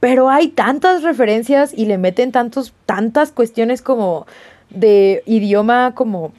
pero 0.01 0.31
hay 0.31 0.49
tantas 0.49 1.03
referencias 1.03 1.73
y 1.77 1.85
le 1.85 1.99
meten 1.99 2.33
tantos, 2.33 2.73
tantas 2.87 3.33
cuestiones 3.33 3.83
como 3.83 4.27
de 4.71 5.23
idioma 5.27 5.95
como 5.95 6.33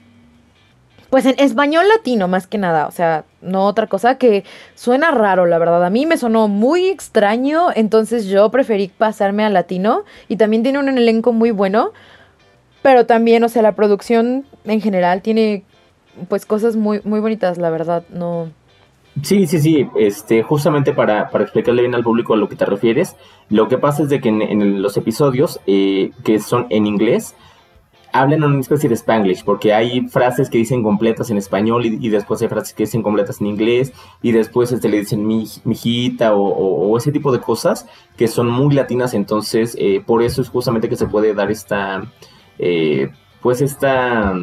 pues 1.10 1.26
en 1.26 1.36
español 1.38 1.88
latino 1.88 2.28
más 2.28 2.48
que 2.48 2.58
nada, 2.58 2.88
o 2.88 2.92
sea, 2.92 3.26
no 3.42 3.66
otra 3.66 3.88
cosa 3.88 4.18
que 4.18 4.44
suena 4.76 5.12
raro, 5.12 5.46
la 5.46 5.58
verdad. 5.60 5.84
A 5.84 5.90
mí 5.90 6.06
me 6.06 6.18
sonó 6.18 6.48
muy 6.48 6.88
extraño, 6.88 7.68
entonces 7.76 8.26
yo 8.28 8.50
preferí 8.50 8.90
pasarme 8.90 9.44
al 9.44 9.54
latino 9.54 10.04
y 10.28 10.38
también 10.38 10.64
tiene 10.64 10.80
un 10.80 10.90
elenco 10.90 11.34
muy 11.34 11.52
bueno, 11.52 11.92
pero 12.82 13.06
también, 13.06 13.44
o 13.44 13.50
sea, 13.50 13.62
la 13.62 13.74
producción 13.74 14.46
en 14.66 14.82
general 14.82 15.22
tiene 15.22 15.64
pues 16.28 16.46
cosas 16.46 16.76
muy 16.76 17.02
muy 17.04 17.20
bonitas, 17.20 17.58
la 17.58 17.70
verdad, 17.70 18.04
no 18.10 18.50
Sí, 19.24 19.46
sí, 19.46 19.60
sí, 19.60 19.88
este, 20.00 20.42
justamente 20.42 20.94
para, 20.94 21.30
para 21.30 21.44
explicarle 21.44 21.82
bien 21.82 21.94
al 21.94 22.04
público 22.04 22.34
a 22.34 22.38
lo 22.38 22.48
que 22.48 22.56
te 22.56 22.66
refieres, 22.66 23.18
lo 23.50 23.68
que 23.68 23.78
pasa 23.78 24.04
es 24.04 24.10
de 24.10 24.22
que 24.22 24.30
en, 24.30 24.82
los 24.82 24.96
episodios 24.96 25.60
eh, 25.68 26.12
que 26.24 26.40
son 26.40 26.68
en 26.70 26.88
inglés, 26.88 27.36
hablan 28.14 28.44
una 28.44 28.60
especie 28.60 28.90
de 28.90 28.96
spanglish, 28.96 29.44
porque 29.44 29.74
hay 29.74 30.08
frases 30.08 30.50
que 30.50 30.58
dicen 30.58 30.84
completas 30.84 31.30
en 31.30 31.38
español 31.38 31.86
y, 31.86 32.10
después 32.10 32.42
hay 32.42 32.48
frases 32.48 32.74
que 32.74 32.84
dicen 32.84 33.04
completas 33.04 33.42
en 33.42 33.48
inglés 33.48 33.94
y 34.22 34.32
después 34.32 34.72
este, 34.72 34.90
le 34.90 35.00
dicen 35.00 35.26
mi, 35.26 35.48
mijita 35.64 36.34
o, 36.36 36.42
o, 36.42 36.98
ese 36.98 37.12
tipo 37.12 37.32
de 37.32 37.40
cosas 37.40 37.88
que 38.18 38.28
son 38.28 38.50
muy 38.50 38.74
latinas, 38.76 39.14
entonces 39.14 39.76
eh, 39.80 40.02
por 40.06 40.24
eso 40.24 40.42
es 40.42 40.50
justamente 40.50 40.90
que 40.90 40.96
se 40.96 41.08
puede 41.08 41.34
dar 41.34 41.52
esta, 41.52 42.04
eh, 42.60 43.10
pues 43.42 43.62
esta 43.62 44.36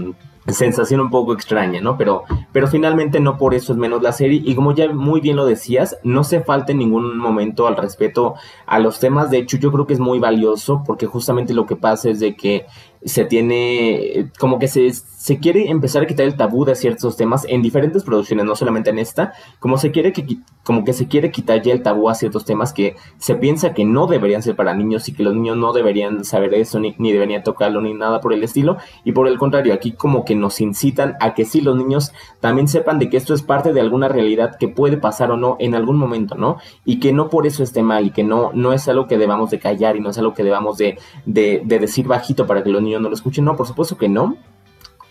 sensación 0.52 1.00
un 1.00 1.10
poco 1.10 1.32
extraña, 1.32 1.80
¿no? 1.80 1.96
Pero, 1.96 2.24
pero 2.52 2.68
finalmente 2.68 3.20
no 3.20 3.36
por 3.36 3.54
eso 3.54 3.72
es 3.72 3.78
menos 3.78 4.02
la 4.02 4.12
serie. 4.12 4.42
Y 4.44 4.54
como 4.54 4.74
ya 4.74 4.92
muy 4.92 5.20
bien 5.20 5.36
lo 5.36 5.46
decías, 5.46 5.98
no 6.02 6.24
se 6.24 6.40
falta 6.40 6.72
en 6.72 6.78
ningún 6.78 7.18
momento 7.18 7.66
al 7.66 7.76
respeto 7.76 8.34
a 8.66 8.78
los 8.78 9.00
temas. 9.00 9.30
De 9.30 9.38
hecho, 9.38 9.58
yo 9.58 9.70
creo 9.72 9.86
que 9.86 9.94
es 9.94 10.00
muy 10.00 10.18
valioso 10.18 10.82
porque 10.86 11.06
justamente 11.06 11.54
lo 11.54 11.66
que 11.66 11.76
pasa 11.76 12.10
es 12.10 12.20
de 12.20 12.36
que 12.36 12.66
se 13.04 13.24
tiene, 13.24 14.30
como 14.38 14.58
que 14.58 14.68
se, 14.68 14.90
se 14.92 15.38
quiere 15.38 15.70
empezar 15.70 16.02
a 16.02 16.06
quitar 16.06 16.26
el 16.26 16.36
tabú 16.36 16.64
de 16.64 16.74
ciertos 16.74 17.16
temas 17.16 17.46
en 17.48 17.62
diferentes 17.62 18.04
producciones, 18.04 18.46
no 18.46 18.54
solamente 18.56 18.90
en 18.90 18.98
esta, 18.98 19.32
como 19.60 19.78
se 19.78 19.90
quiere 19.90 20.12
que, 20.12 20.38
como 20.64 20.84
que 20.84 20.92
se 20.92 21.08
quiere 21.08 21.30
quitar 21.30 21.62
ya 21.62 21.72
el 21.72 21.82
tabú 21.82 22.08
a 22.08 22.14
ciertos 22.14 22.44
temas 22.44 22.72
que 22.72 22.96
se 23.18 23.34
piensa 23.34 23.74
que 23.74 23.84
no 23.84 24.06
deberían 24.06 24.42
ser 24.42 24.56
para 24.56 24.74
niños 24.74 25.08
y 25.08 25.12
que 25.12 25.22
los 25.22 25.34
niños 25.34 25.56
no 25.56 25.72
deberían 25.72 26.24
saber 26.24 26.54
eso, 26.54 26.80
ni, 26.80 26.94
ni 26.98 27.12
deberían 27.12 27.42
tocarlo, 27.42 27.80
ni 27.80 27.94
nada 27.94 28.20
por 28.20 28.32
el 28.32 28.42
estilo, 28.42 28.78
y 29.04 29.12
por 29.12 29.28
el 29.28 29.38
contrario, 29.38 29.74
aquí 29.74 29.92
como 29.92 30.24
que 30.24 30.34
nos 30.34 30.60
incitan 30.60 31.16
a 31.20 31.34
que 31.34 31.44
sí 31.44 31.60
los 31.60 31.76
niños 31.76 32.12
también 32.40 32.68
sepan 32.68 32.98
de 32.98 33.08
que 33.08 33.16
esto 33.16 33.34
es 33.34 33.42
parte 33.42 33.72
de 33.72 33.80
alguna 33.80 34.08
realidad 34.08 34.56
que 34.58 34.68
puede 34.68 34.96
pasar 34.96 35.30
o 35.30 35.36
no 35.36 35.56
en 35.60 35.74
algún 35.74 35.98
momento, 35.98 36.34
¿no? 36.34 36.58
Y 36.84 37.00
que 37.00 37.12
no 37.12 37.28
por 37.28 37.46
eso 37.46 37.62
esté 37.62 37.82
mal 37.82 38.06
y 38.06 38.10
que 38.10 38.24
no, 38.24 38.50
no 38.54 38.72
es 38.72 38.88
algo 38.88 39.06
que 39.06 39.18
debamos 39.18 39.50
de 39.50 39.58
callar 39.58 39.96
y 39.96 40.00
no 40.00 40.10
es 40.10 40.18
algo 40.18 40.34
que 40.34 40.42
debamos 40.42 40.78
de, 40.78 40.98
de, 41.26 41.62
de 41.64 41.78
decir 41.78 42.06
bajito 42.06 42.46
para 42.46 42.62
que 42.62 42.70
los 42.70 42.82
niños 42.82 42.87
yo 42.90 43.00
no 43.00 43.08
lo 43.08 43.14
escuchen. 43.14 43.44
No, 43.44 43.56
por 43.56 43.66
supuesto 43.66 43.96
que 43.96 44.08
no. 44.08 44.36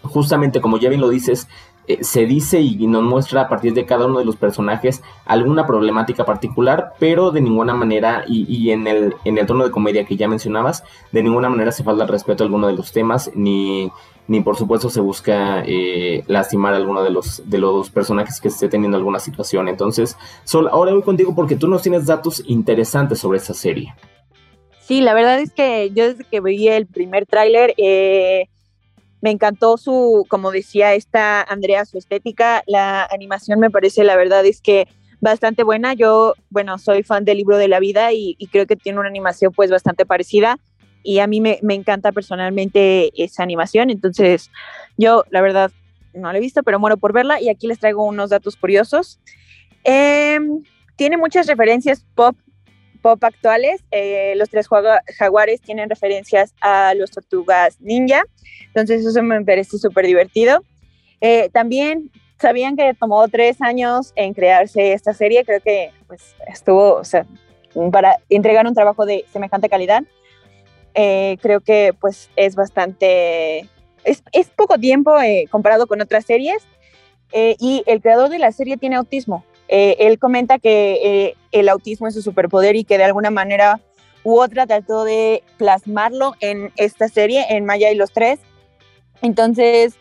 Justamente 0.03 0.61
como 0.61 0.77
ya 0.77 0.89
bien 0.89 1.01
lo 1.01 1.09
dices, 1.09 1.47
eh, 1.87 2.03
se 2.03 2.25
dice 2.25 2.59
y 2.59 2.85
nos 2.85 3.01
muestra 3.01 3.43
a 3.43 3.49
partir 3.49 3.73
de 3.73 3.85
cada 3.85 4.07
uno 4.07 4.19
de 4.19 4.25
los 4.25 4.35
personajes 4.35 5.01
alguna 5.25 5.65
problemática 5.65 6.25
particular, 6.25 6.93
pero 6.99 7.31
de 7.31 7.39
ninguna 7.39 7.73
manera, 7.73 8.25
y, 8.27 8.71
en, 8.71 8.87
el, 8.87 9.15
en 9.23 9.37
el 9.37 9.45
tono 9.45 9.63
de 9.63 9.71
comedia 9.71 10.05
que 10.05 10.17
ya 10.17 10.27
mencionabas, 10.27 10.83
de 11.13 11.23
ninguna 11.23 11.49
manera 11.49 11.71
se 11.71 11.85
falta 11.85 12.03
el 12.03 12.09
respeto 12.09 12.43
a 12.43 12.45
alguno 12.45 12.67
de 12.67 12.73
los 12.73 12.91
temas, 12.91 13.31
ni, 13.35 13.89
ni 14.27 14.41
por 14.41 14.57
supuesto 14.57 14.89
se 14.89 14.99
busca 14.99 15.63
eh, 15.65 16.25
lastimar 16.27 16.73
a 16.73 16.77
alguno 16.77 17.03
de 17.03 17.09
los, 17.09 17.49
de 17.49 17.57
los 17.57 17.89
personajes 17.89 18.41
que 18.41 18.49
esté 18.49 18.67
teniendo 18.67 18.97
alguna 18.97 19.19
situación. 19.19 19.69
Entonces, 19.69 20.17
Sol, 20.43 20.67
ahora 20.69 20.91
voy 20.91 21.03
contigo 21.03 21.33
porque 21.33 21.55
tú 21.55 21.69
nos 21.69 21.83
tienes 21.83 22.05
datos 22.05 22.43
interesantes 22.47 23.19
sobre 23.19 23.37
esta 23.37 23.53
serie. 23.53 23.93
Sí, 24.87 25.01
la 25.01 25.13
verdad 25.13 25.41
es 25.41 25.51
que 25.51 25.91
yo 25.93 26.07
desde 26.07 26.23
que 26.23 26.39
vi 26.39 26.69
el 26.69 26.87
primer 26.87 27.25
tráiler, 27.25 27.73
eh, 27.75 28.45
me 29.19 29.31
encantó 29.31 29.75
su, 29.75 30.25
como 30.29 30.49
decía 30.49 30.93
esta 30.93 31.41
Andrea, 31.41 31.83
su 31.83 31.97
estética, 31.97 32.63
la 32.67 33.05
animación 33.11 33.59
me 33.59 33.69
parece, 33.69 34.05
la 34.05 34.15
verdad 34.15 34.45
es 34.45 34.61
que 34.61 34.87
bastante 35.19 35.63
buena. 35.63 35.93
Yo, 35.93 36.35
bueno, 36.49 36.77
soy 36.77 37.03
fan 37.03 37.25
del 37.25 37.35
libro 37.35 37.57
de 37.57 37.67
la 37.67 37.81
vida 37.81 38.13
y, 38.13 38.37
creo 38.49 38.65
que 38.65 38.77
tiene 38.77 38.97
una 38.97 39.09
animación 39.09 39.51
pues 39.51 39.69
bastante 39.69 40.05
parecida 40.05 40.57
y 41.03 41.19
a 41.19 41.27
mí 41.27 41.41
me, 41.41 41.59
encanta 41.67 42.13
personalmente 42.13 43.11
esa 43.21 43.43
animación, 43.43 43.89
entonces 43.89 44.51
yo 44.97 45.25
la 45.31 45.41
verdad 45.41 45.69
no 46.13 46.31
la 46.31 46.37
he 46.37 46.41
visto, 46.41 46.63
pero 46.63 46.79
muero 46.79 46.95
por 46.95 47.11
verla 47.11 47.41
y 47.41 47.49
aquí 47.49 47.67
les 47.67 47.79
traigo 47.79 48.05
unos 48.05 48.29
datos 48.29 48.55
curiosos. 48.55 49.19
Em, 49.83 50.63
tiene 50.95 51.17
muchas 51.17 51.45
referencias 51.45 52.05
pop 52.15 52.37
pop 52.97 53.23
actuales. 53.23 53.83
Eh, 53.91 54.33
los 54.35 54.49
tres 54.49 54.67
jaguares 55.17 55.61
tienen 55.61 55.89
referencias 55.89 56.53
a 56.61 56.93
los 56.95 57.11
tortugas 57.11 57.79
ninja, 57.79 58.23
entonces 58.67 59.05
eso 59.05 59.21
me 59.23 59.43
parece 59.43 59.77
súper 59.77 60.05
divertido. 60.05 60.63
Eh, 61.21 61.49
también 61.51 62.11
sabían 62.39 62.75
que 62.75 62.93
tomó 62.93 63.27
tres 63.27 63.61
años 63.61 64.13
en 64.15 64.33
crearse 64.33 64.93
esta 64.93 65.13
serie, 65.13 65.43
creo 65.45 65.61
que 65.61 65.91
pues 66.07 66.35
estuvo, 66.47 66.95
o 66.95 67.03
sea, 67.03 67.25
para 67.91 68.17
entregar 68.29 68.65
un 68.67 68.73
trabajo 68.73 69.05
de 69.05 69.25
semejante 69.31 69.69
calidad, 69.69 70.03
eh, 70.93 71.37
creo 71.41 71.61
que 71.61 71.93
pues 71.99 72.29
es 72.35 72.55
bastante, 72.55 73.69
es, 74.03 74.23
es 74.31 74.49
poco 74.49 74.77
tiempo 74.77 75.15
comparado 75.49 75.87
con 75.87 76.01
otras 76.01 76.25
series. 76.25 76.63
y 77.33 77.83
el 77.87 78.01
creador 78.01 78.29
de 78.29 78.39
la 78.39 78.51
serie 78.51 78.77
tiene 78.77 78.95
autismo, 78.95 79.43
eh, 79.67 79.97
él 79.99 80.19
comenta 80.19 80.59
que 80.59 80.99
eh, 81.03 81.35
el 81.51 81.69
autismo 81.69 82.07
es 82.07 82.13
su 82.13 82.21
superpoder 82.21 82.75
y 82.75 82.83
que 82.83 82.97
de 82.97 83.03
alguna 83.03 83.31
manera 83.31 83.81
u 84.23 84.39
otra 84.39 84.65
trató 84.65 85.03
de 85.03 85.43
plasmarlo 85.57 86.35
en 86.39 86.71
esta 86.75 87.07
serie, 87.07 87.45
en 87.49 87.65
Maya 87.65 87.91
y 87.91 87.95
los 87.95 88.11
tres. 88.11 88.39
Entonces, 89.21 89.95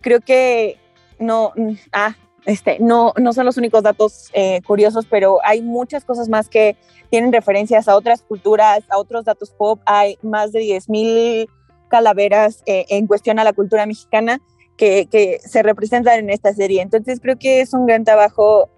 creo 0.00 0.20
que 0.20 0.78
no, 1.18 1.52
mm, 1.56 1.72
ah, 1.92 2.16
este, 2.46 2.78
no, 2.80 3.12
no 3.16 3.32
son 3.32 3.46
los 3.46 3.56
únicos 3.56 3.82
datos 3.82 4.30
eh, 4.32 4.60
curiosos, 4.66 5.06
pero 5.08 5.38
hay 5.44 5.62
muchas 5.62 6.04
cosas 6.04 6.28
más 6.28 6.48
que 6.48 6.76
tienen 7.10 7.32
referencias 7.32 7.86
a 7.88 7.96
otras 7.96 8.22
culturas, 8.22 8.82
a 8.88 8.98
otros 8.98 9.24
datos 9.24 9.50
pop. 9.50 9.80
Hay 9.84 10.18
más 10.22 10.50
de 10.52 10.60
10.000 10.60 11.48
calaveras 11.88 12.62
en 12.64 13.06
cuestión 13.06 13.38
a 13.38 13.44
la 13.44 13.52
cultura 13.52 13.84
mexicana 13.84 14.40
que, 14.78 15.06
que 15.10 15.38
se 15.44 15.62
representan 15.62 16.18
en 16.18 16.30
esta 16.30 16.54
serie. 16.54 16.80
Entonces, 16.80 17.20
creo 17.20 17.38
que 17.38 17.60
es 17.60 17.74
un 17.74 17.84
gran 17.84 18.04
trabajo 18.04 18.70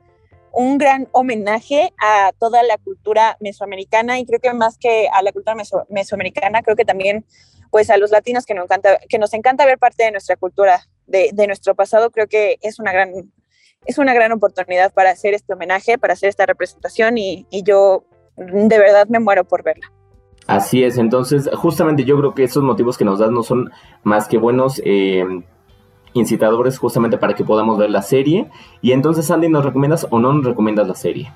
un 0.55 0.79
gran 0.79 1.09
homenaje 1.13 1.93
a 1.99 2.33
toda 2.39 2.63
la 2.63 2.79
cultura 2.79 3.37
mesoamericana 3.41 4.19
y 4.19 4.27
creo 4.27 4.41
que 4.41 4.53
más 4.55 4.79
que 4.79 5.09
a 5.13 5.23
la 5.23 5.33
cultura 5.33 5.57
mesoamericana, 5.89 6.63
creo 6.63 6.77
que 6.77 6.85
también 6.85 7.25
pues 7.71 7.91
a 7.91 7.97
los 7.97 8.13
latinos 8.13 8.47
que 8.47 8.55
nos 8.55 8.67
encanta, 8.67 8.99
que 9.09 9.19
nos 9.19 9.35
encanta 9.35 9.67
ver 9.67 9.79
parte 9.79 10.05
de 10.05 10.13
nuestra 10.13 10.37
cultura, 10.37 10.81
de, 11.09 11.33
nuestro 11.49 11.75
pasado, 11.75 12.11
creo 12.11 12.29
que 12.29 12.57
es 12.63 12.79
una 12.79 12.93
gran, 12.93 13.33
es 13.85 13.99
una 13.99 14.15
gran 14.15 14.31
oportunidad 14.31 14.95
para 14.95 15.11
hacer 15.11 15.35
este 15.35 15.55
homenaje, 15.55 15.99
para 15.99 16.13
hacer 16.13 16.29
esta 16.29 16.47
representación 16.47 17.19
y, 17.19 17.47
yo 17.65 18.05
de 18.37 18.79
verdad 18.79 19.09
me 19.09 19.19
muero 19.19 19.45
por 19.45 19.65
verla. 19.65 19.91
Así 20.47 20.85
es, 20.85 20.99
entonces 20.99 21.51
justamente 21.57 22.05
yo 22.05 22.17
creo 22.17 22.35
que 22.35 22.45
esos 22.45 22.63
motivos 22.63 22.97
que 22.97 23.05
nos 23.05 23.19
das 23.19 23.33
no 23.33 23.43
son 23.43 23.73
más 24.05 24.29
que 24.29 24.39
buenos 24.39 24.81
eh, 24.85 25.25
incitadores 26.15 26.79
justamente 26.79 27.19
para 27.19 27.35
que 27.35 27.45
podamos 27.45 27.79
ver 27.79 27.91
la 27.91 28.03
serie. 28.03 28.49
Y 28.81 28.93
entonces, 28.93 29.31
Andy, 29.31 29.49
¿nos 29.49 29.65
recomiendas 29.65 30.07
o 30.11 30.19
no 30.19 30.33
nos 30.33 30.45
recomiendas 30.45 30.89
la 30.89 30.95
serie? 30.95 31.31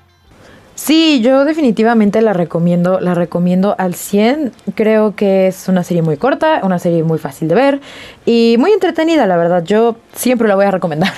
Sí, 0.75 1.19
yo 1.21 1.43
definitivamente 1.43 2.21
la 2.21 2.31
recomiendo, 2.31 3.01
la 3.01 3.13
recomiendo 3.13 3.75
al 3.77 3.95
100. 3.95 4.53
Creo 4.75 5.13
que 5.13 5.47
es 5.47 5.67
una 5.67 5.83
serie 5.83 6.01
muy 6.01 6.15
corta, 6.15 6.61
una 6.63 6.79
serie 6.79 7.03
muy 7.03 7.19
fácil 7.19 7.49
de 7.49 7.55
ver 7.55 7.81
y 8.25 8.55
muy 8.57 8.71
entretenida, 8.71 9.27
la 9.27 9.35
verdad. 9.35 9.63
Yo 9.63 9.97
siempre 10.13 10.47
la 10.47 10.55
voy 10.55 10.65
a 10.65 10.71
recomendar. 10.71 11.11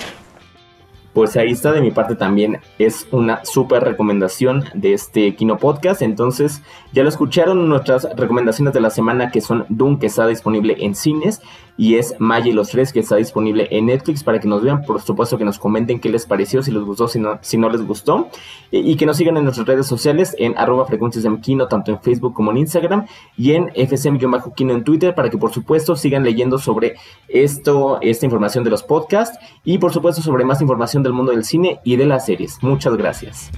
Pues 1.14 1.36
ahí 1.36 1.52
está 1.52 1.74
de 1.74 1.82
mi 1.82 1.92
parte 1.92 2.16
también. 2.16 2.60
Es 2.80 3.08
una 3.12 3.44
súper 3.44 3.84
recomendación 3.84 4.64
de 4.74 4.94
este 4.94 5.36
Kino 5.36 5.58
Podcast. 5.58 6.02
Entonces, 6.02 6.62
ya 6.94 7.04
lo 7.04 7.10
escucharon 7.10 7.68
nuestras 7.68 8.08
recomendaciones 8.16 8.74
de 8.74 8.80
la 8.80 8.90
semana 8.90 9.30
que 9.30 9.42
son 9.42 9.66
Doom, 9.68 10.00
que 10.00 10.08
está 10.08 10.26
disponible 10.28 10.78
en 10.80 10.96
cines, 10.96 11.42
y 11.78 11.96
es 11.96 12.16
Maya 12.20 12.48
y 12.48 12.54
los 12.54 12.70
tres, 12.70 12.94
que 12.94 13.00
está 13.00 13.16
disponible 13.16 13.68
en 13.72 13.88
Netflix 13.88 14.24
para 14.24 14.40
que 14.40 14.48
nos 14.48 14.62
vean. 14.62 14.84
Por 14.84 15.02
supuesto, 15.02 15.38
que 15.38 15.46
nos 15.46 15.60
comenten 15.60 16.00
qué 16.00 16.10
les 16.10 16.26
pareció, 16.26 16.62
si 16.64 16.72
les 16.72 16.84
gustó, 16.84 17.08
si 17.08 17.20
no, 17.20 17.40
si 17.42 17.58
no 17.58 17.70
les 17.70 17.86
gustó. 17.86 18.30
Y, 18.72 18.96
que 18.96 19.06
nos 19.06 19.18
sigan 19.18 19.36
en 19.38 19.44
nuestras 19.44 19.68
redes 19.68 19.88
sociales 19.88 20.36
en 20.38 20.58
arroba 20.58 20.86
frecuencias 20.86 21.26
Kino, 21.42 21.68
tanto 21.68 21.92
en 21.92 22.00
Facebook 22.00 22.34
como 22.34 22.52
en 22.52 22.58
Instagram, 22.58 23.06
y 23.36 23.54
en 23.54 23.70
FSM-Kino 23.70 24.74
en 24.74 24.84
Twitter, 24.84 25.16
para 25.16 25.30
que 25.30 25.38
por 25.38 25.52
supuesto 25.52 25.96
sigan 25.96 26.24
leyendo 26.24 26.58
sobre 26.58 26.96
esto, 27.28 28.00
esta 28.02 28.26
información 28.26 28.64
de 28.64 28.70
los 28.70 28.84
podcasts, 28.84 29.38
y 29.64 29.78
por 29.78 29.92
supuesto 29.92 30.22
sobre 30.22 30.46
más 30.46 30.62
información 30.62 31.01
del 31.04 31.14
mundo 31.14 31.32
del 31.32 31.44
cine 31.44 31.80
y 31.84 31.96
de 31.96 32.06
las 32.06 32.26
series. 32.26 32.58
Muchas 32.62 32.96
gracias. 32.96 33.52